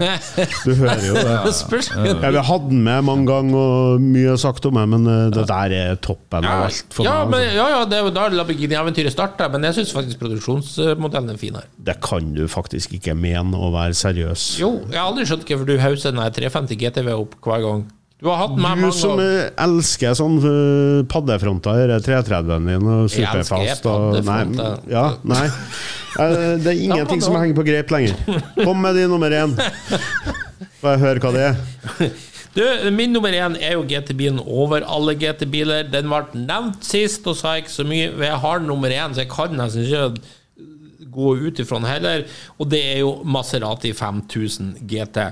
[0.64, 1.34] Du hører jo det.
[1.50, 5.06] Det spørs Ja, vi hadde den med mange ganger, og mye sagt om meg, men
[5.10, 7.34] eh, det der er toppen av alt for ja, meg.
[7.34, 7.56] men, Altså.
[7.58, 11.56] ja, ja, det er jo da Lamborghini-eventyret starta, men jeg syns faktisk produksjonsmodellen er fin
[11.60, 11.68] her.
[11.76, 14.50] Det kan du faktisk ikke mene å være seriøs.
[14.62, 17.88] Jo, jeg har aldri skjønt hvorfor du hauser den 350 GTV opp hver gang.
[18.20, 19.50] Du har hatt meg med Du mange som ganger.
[19.64, 24.40] elsker sånn eh, paddefronter, denne 330-en din og superfast og Nei,
[24.92, 25.46] ja, nei.
[26.20, 28.18] Eh, Det er ingenting som henger på greip lenger.
[28.60, 29.54] Kom med din nummer én.
[30.82, 32.10] Får jeg høre hva det er?
[32.50, 35.84] Du, min nummer én er jo GT-bilen over alle GT-biler.
[35.86, 38.08] Den ble nevnt sist, og sa ikke så mye.
[38.18, 42.24] Jeg har nummer én, så jeg kan nesten ikke gå ut ifra den heller.
[42.58, 45.28] Og det er jo Maserati 5000 GT.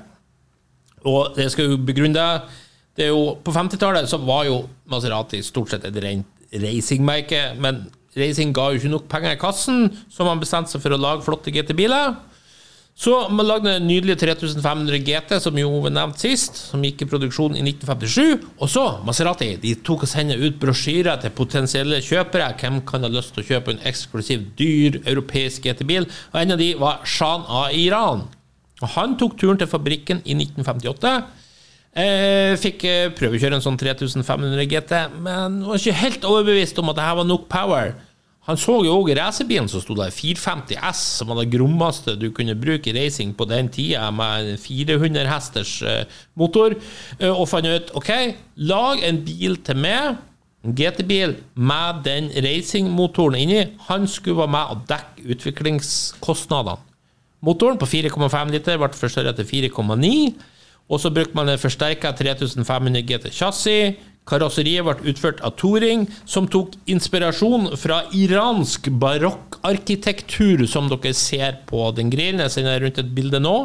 [1.10, 2.62] Og det skal jo begrunne det.
[2.98, 6.26] Det er jo, på 50-tallet så var jo Maserati stort sett et rent
[6.58, 7.84] racingmerke, men
[8.18, 11.22] racing ga jo ikke nok penger i kassen, så man bestemte seg for å lage
[11.26, 12.16] flotte GT-biler.
[12.98, 17.06] Så man lagde den nydelige 3500 GT, som jo var nevnt sist, som gikk i
[17.12, 18.48] produksjon i 1957.
[18.58, 22.50] Og så, Maserati, de tok og sendte ut brosjyrer til potensielle kjøpere.
[22.58, 26.10] Hvem kan ha lyst til å kjøpe en eksklusiv, dyr europeisk GT-bil?
[26.32, 28.26] Og en av de var Shan av Iran.
[28.82, 31.14] Og han tok turen til fabrikken i 1958.
[31.98, 36.98] Eh, fikk eh, prøvekjøre en sånn 3500 GT, men var ikke helt overbevist om at
[36.98, 37.96] det her var nok power.
[38.48, 42.28] Han så jo òg racerbilen som sto der, 450 S, som var det grommeste du
[42.32, 46.76] kunne bruke i racing på den tida, med en 400 hesters eh, motor,
[47.28, 48.12] og fant ut OK,
[48.70, 50.20] lag en bil til meg,
[50.64, 53.64] en GT-bil med den racingmotoren inni.
[53.90, 56.78] Han skulle være med og dekke utviklingskostnadene.
[57.44, 60.14] Motoren på 4,5 liter ble forstørret til 4,9.
[60.88, 63.98] Og så brukte man en forsterka 3500 GT chassis.
[64.28, 71.86] Karosseriet ble utført av Touring, som tok inspirasjon fra iransk barokkarkitektur, som dere ser på
[71.96, 72.42] den grillen.
[72.44, 73.56] Jeg sender rundt et bilde nå.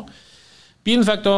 [0.84, 1.36] Bilen fikk da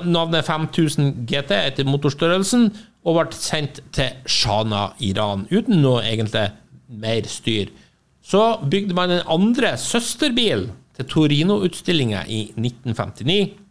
[0.00, 2.70] eh, navnet 5000 GT etter motorstørrelsen,
[3.06, 6.48] og ble sendt til Shana, Iran, uten noe egentlig
[6.88, 7.70] mer styr.
[8.26, 10.66] Så bygde man en andre søsterbil
[10.96, 13.65] til Torino-utstillinga i 1959.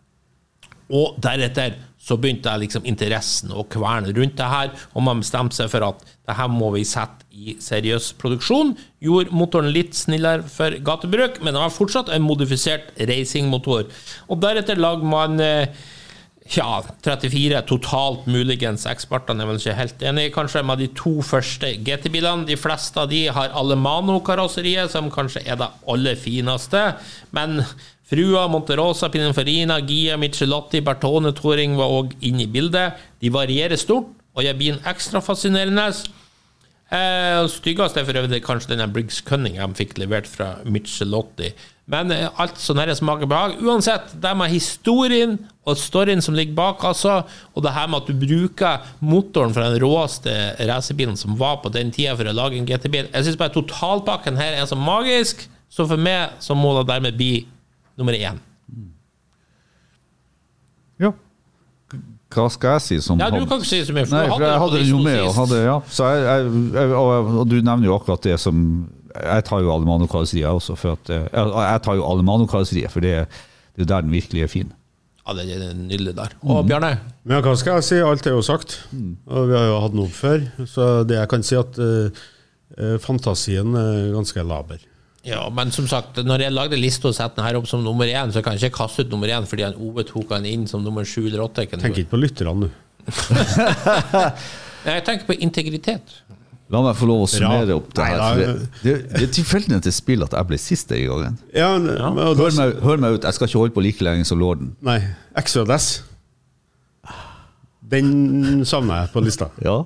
[0.94, 5.58] Og deretter så begynte jeg liksom interessen å kverne rundt det her, og man bestemte
[5.58, 8.76] seg for at det her må vi sette i seriøs produksjon.
[9.04, 13.90] Gjorde motoren litt snillere for gatebruk, men det var fortsatt en modifisert racingmotor.
[14.30, 15.74] Og deretter lagde man eh,
[16.54, 18.86] ja, 34 totalt, muligens.
[18.90, 22.46] Ekspertene er vel ikke helt enige, kanskje, med de to første GT-bilene.
[22.46, 26.84] De fleste av de har Alemano-karosseriet, som kanskje er det aller fineste.
[27.34, 27.64] Men
[28.06, 33.00] Frua, Monterosa, Pininfarina, Gia, Michelotti, Bertone, Toring var òg inne i bildet.
[33.22, 35.88] De varierer stort og gjør bilen ekstra fascinerende.
[36.94, 41.50] Eh, styggest er for øvrig kanskje denne Briggs Cunningham fikk levert fra Michelotti.
[41.90, 43.58] Men eh, alt så nære smaker behag.
[43.66, 47.24] Uansett, det med historien og storyen som ligger bak, altså,
[47.58, 50.36] og det her med at du bruker motoren fra den råeste
[50.70, 54.38] racerbilen som var på den tida for å lage en GT-bil Jeg syns bare totalpakken
[54.38, 57.34] her er så magisk, så for meg så må det dermed bli
[57.98, 58.38] nummer én.
[61.00, 61.12] Ja.
[62.36, 64.44] Hva skal jeg si som Ja, du kan ikke si så mye, for Nei, for
[64.44, 65.20] jeg hadde den jo med.
[65.24, 65.76] Og, hadde, ja.
[65.92, 68.64] så jeg, jeg, jeg, og, og du nevner jo akkurat det som
[69.16, 70.76] Jeg tar jo Alemano-karosseriet også.
[70.80, 73.38] For at, eh, jeg, jeg tar jo Alemano-karosseriet, for det, er-
[73.76, 74.74] det er der den virkelig er fin.
[75.26, 76.34] Ja, det er nydelig der.
[76.44, 76.90] Og Bjarne?
[77.24, 77.96] Men hva skal jeg si?
[78.04, 78.76] Alt er jo sagt.
[79.26, 80.44] Og vi har jo hatt den opp før.
[80.70, 84.84] Så det jeg kan si, at eh, fantasien er ganske laber.
[85.26, 88.06] Ja, men som sagt, når jeg lagde lista og satte den her opp som nummer
[88.06, 90.68] én, så kan jeg ikke kaste ut nummer én fordi han Ove tok han inn
[90.70, 91.66] som nummer sju eller åtte.
[91.72, 92.70] Tenk ikke på lytterne du.
[94.86, 96.20] Jeg tenker på integritet.
[96.70, 98.20] La meg få lov å summere opp det her.
[98.22, 101.36] for Det, det, det er tilfeldig til spill at jeg ble sist den gangen.
[101.54, 104.26] Ja, men- men- Hør meg, hør meg ut, jeg skal ikke holde på like lenge
[104.26, 104.76] som lorden.
[104.82, 105.00] Nei.
[105.38, 105.88] XJS.
[107.86, 109.50] Den savner jeg på lista.
[109.62, 109.84] Ja.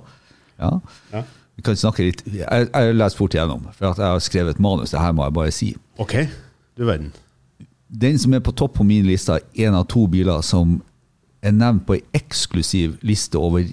[0.60, 0.72] ja.
[1.14, 1.24] Ja.
[1.60, 4.62] Vi kan snakke litt Jeg, jeg lest fort igjennom, for at jeg har skrevet et
[4.64, 4.94] manus.
[4.94, 5.74] Det her må jeg bare si.
[6.00, 6.16] Ok,
[6.80, 7.12] du verden.
[7.90, 10.78] Den som er på topp på min liste, er en av to biler som
[11.44, 13.66] er nevnt på ei eksklusiv liste over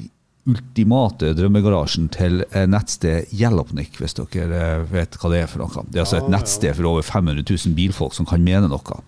[0.46, 5.86] ultimate drømmegarasjen til nettstedet nettsted Yellowpnik, hvis dere eh, vet hva det er for noe.
[5.86, 9.00] Det er altså et nettsted for over 500 000 bilfolk som kan mene noe.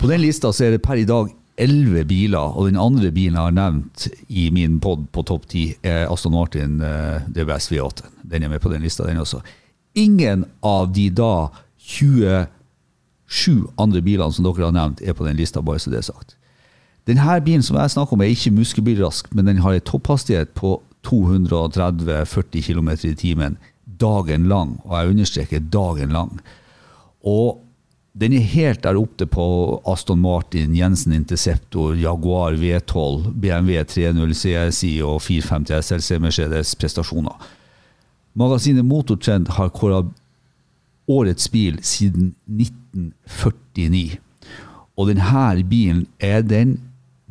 [0.00, 3.36] På den lista så er det per i dag elleve biler, og den andre bilen
[3.36, 8.08] jeg har nevnt i min pod på topp ti, er Aston Martin eh, DBS V8.
[8.30, 9.42] Den er med på den lista, den også.
[9.98, 11.50] Ingen av de da
[11.90, 12.48] 27
[13.80, 16.36] andre bilene som dere har nevnt, er på den lista, bare så det er sagt.
[17.08, 20.78] Denne bilen som jeg snakker om, er ikke muskelbilrask, men den har en topphastighet på
[21.06, 23.56] 230-40 km i timen
[24.00, 26.40] dagen lang, og jeg understreker dagen lang.
[27.26, 27.60] Og
[28.12, 29.44] den er helt der oppe på
[29.86, 37.36] Aston Martin, Jensen Interceptor, Jaguar V12, BMW 30 CSI og 450 SLC Mercedes prestasjoner.
[38.34, 40.02] Magasinet Motortrend har kåra
[41.10, 44.18] årets bil siden 1949.
[44.98, 46.80] Og denne bilen er den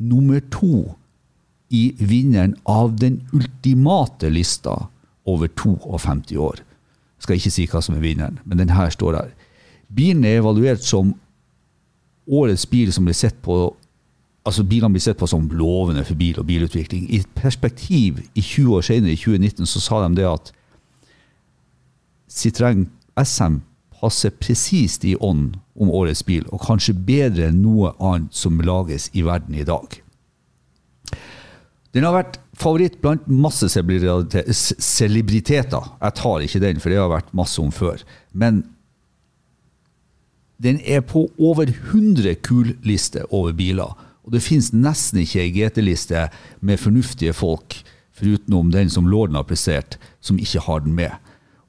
[0.00, 0.96] nummer to
[1.70, 4.88] i vinneren av den ultimate lista
[5.28, 6.64] over 52 år.
[7.20, 9.30] Jeg skal ikke si hva som er vinneren, men denne står der.
[9.96, 11.14] Bilen er evaluert som
[12.30, 13.56] årets bil som blir sett på
[14.46, 17.08] altså Bilene blir sett på som lovende for bil og bilutvikling.
[17.10, 20.52] I et perspektiv i 20 år senere, i 2019, så sa de det at
[22.30, 22.86] Citroën
[23.20, 23.58] SM
[24.00, 29.10] passer presist i ånd om årets bil, og kanskje bedre enn noe annet som lages
[29.12, 29.98] i verden i dag.
[31.92, 35.90] Den har vært favoritt blant masse celebriteter.
[36.00, 38.00] Jeg tar ikke den, for det har vært masse om før.
[38.32, 38.62] Men
[40.62, 43.96] den er på over 100 kul liste over biler.
[44.24, 46.28] Og det finnes nesten ikke ei GT-liste
[46.60, 47.80] med fornuftige folk,
[48.12, 51.10] forutenom den som lorden har plassert, som ikke har den med.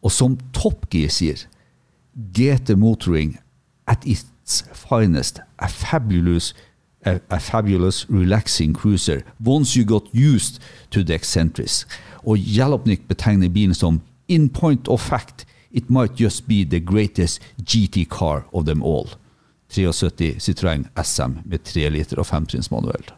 [0.03, 1.45] Og som Top Gear sier,
[2.35, 3.37] GT Motoring
[3.87, 6.53] at its finest, a fabulous,
[7.05, 10.59] a, a fabulous relaxing cruiser, once you got used
[10.91, 11.87] to the eccentrics.
[12.23, 17.41] Og Jalopnik betegner bilen som in point of fact, it might just be the greatest
[17.57, 19.09] GT car of them all.
[19.71, 23.11] 73 Citroën SM med 3 liter og 5-trinns manuell.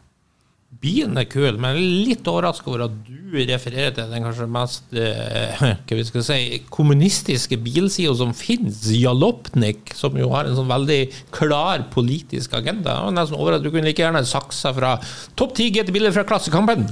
[0.84, 5.62] Bilen er kul, men litt overraska over at du refererer til den kanskje mest eh,
[5.86, 11.00] hva vi skal si, kommunistiske bilsida som finnes, Jalopnik, som jo har en sånn veldig
[11.34, 12.98] klar politisk agenda.
[12.98, 14.96] Jeg var nesten over at Du kunne like gjerne saksa fra
[15.38, 16.86] topp ti GT-biler fra Klassekampen.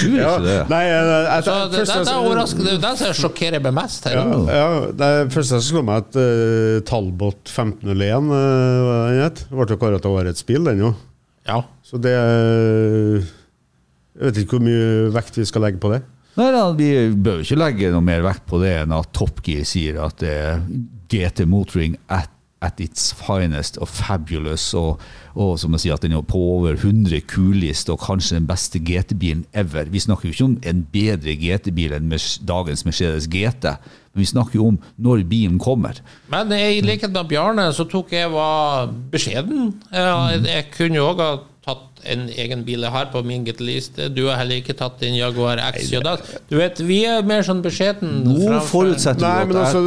[0.00, 0.56] Tror ikke det.
[0.70, 2.54] Nei, jeg, jeg, Så det, det, det er.
[2.60, 4.18] Det er det som sjokkerer meg mest her.
[4.18, 4.24] Ja,
[4.54, 4.68] ja,
[5.02, 8.40] det første jeg slo meg, at uh, Talbot 1501 uh,
[8.86, 10.94] hva den ble jo kåret til årets bil, den jo.
[11.48, 11.62] Ja.
[11.82, 13.28] Så det eh,
[14.14, 16.02] Jeg vet ikke hvor mye vekt vi skal legge på det.
[16.38, 19.64] Nei, da, Vi bør ikke legge noe mer vekt på det enn at Top Gear
[19.68, 20.60] sier at det er
[21.10, 22.30] GT Motoring at,
[22.60, 25.00] at its finest og fabulous, og,
[25.32, 28.82] og som jeg sier at den er på over 100 kulist og kanskje den beste
[28.84, 29.88] GT-bilen ever.
[29.88, 32.12] Vi snakker jo ikke om en bedre GT-bil enn
[32.48, 33.72] dagens Mercedes GT,
[34.12, 36.02] men vi snakker jo om når bilen kommer.
[36.32, 39.72] Men i likhet med Bjarne, så tok jeg var beskjeden.
[39.94, 41.32] Jeg, jeg kunne jo òg ha
[41.70, 44.08] tatt en egen bil jeg har på min GT-liste.
[44.12, 46.00] Du har heller ikke tatt din Jaguar XJ.
[46.48, 48.22] Du vet, vi er mer sånn beskjeden.
[48.26, 49.82] Nå forutsetter, du at altså,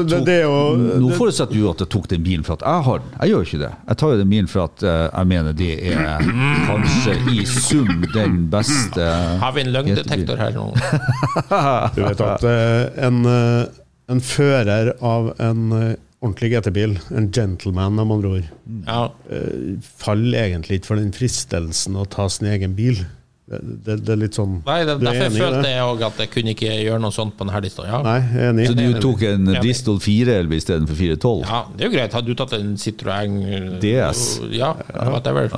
[1.18, 3.16] forutsetter du at jeg tok den bilen for at jeg har den.
[3.20, 3.72] Jeg gjør ikke det.
[3.90, 6.32] Jeg tar jo den bilen for at eh, jeg mener det er
[6.70, 9.10] kanskje i sum den beste
[9.44, 10.70] Har vi en løgndetektor her nå?
[11.98, 18.08] Du vet at eh, en, eh, en fører av en ordentlig GT-bil, en gentleman med
[18.16, 18.46] andre ord,
[18.88, 19.02] Ja.
[19.30, 23.04] eh, faller egentlig ikke for den fristelsen å ta sin egen bil.
[23.44, 25.82] Det, det, det er litt sånn Nei, det, Du er Derfor enig i følte jeg
[25.84, 27.84] òg at jeg kunne ikke gjøre noe sånt på denne lista.
[27.86, 28.00] Ja.
[28.02, 28.68] Nei, enig.
[28.70, 29.60] Så du tok en Ja.
[29.66, 31.44] Bristol 411 istedenfor 412?
[31.44, 32.14] ja, det er jo greit.
[32.16, 34.24] Hadde du tatt en Citroën eh, DS.
[34.56, 34.72] Ja,
[35.12, 35.52] whatever.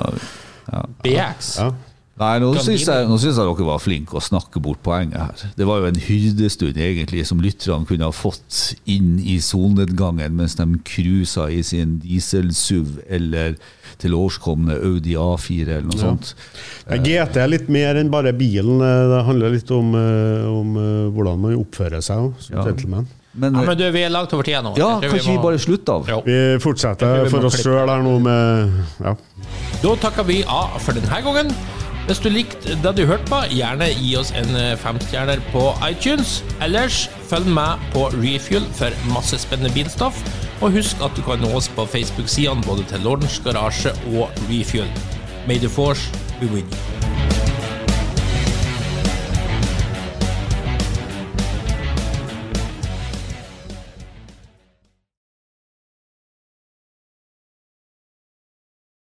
[1.06, 1.52] BX.
[1.62, 1.70] Ja.
[2.16, 5.50] Nei, nå syns jeg, jeg dere var flinke å snakke bort poenget her.
[5.58, 10.54] Det var jo en hyrdestund egentlig som lytterne kunne ha fått inn i solnedgangen mens
[10.56, 13.58] de cruisa i sin diesel-SUV eller
[14.00, 16.32] til årskomne Audi A4 eller noe sånt.
[16.88, 18.80] Ja, GT er litt mer enn bare bilen.
[18.80, 22.64] eh, Det handler litt om, eh, om eh, hvordan man oppfører seg som Ja.
[22.64, 23.06] gentleman.
[23.36, 24.74] Men, Ja, men du, vi er langt over tida nå.
[24.78, 26.06] ja, kanskje vi må- bare slutter av?
[26.08, 26.22] Jo.
[26.24, 28.72] Vi fortsetter vi for oss sjøl her nå med
[29.04, 29.14] ja.
[29.82, 31.52] Da takker vi av for denne gangen.
[32.06, 36.36] Hvis du likte det du hørte på, gjerne gi oss en eh, femstjerner på iTunes.
[36.62, 40.22] Ellers følg med på Refuel for masse spennende bilstoff.
[40.62, 44.86] Og husk at du kan nå oss på Facebook-sidene både til Lordens Garasje og Refuel.
[45.48, 46.06] May the force
[46.38, 47.55] be with you.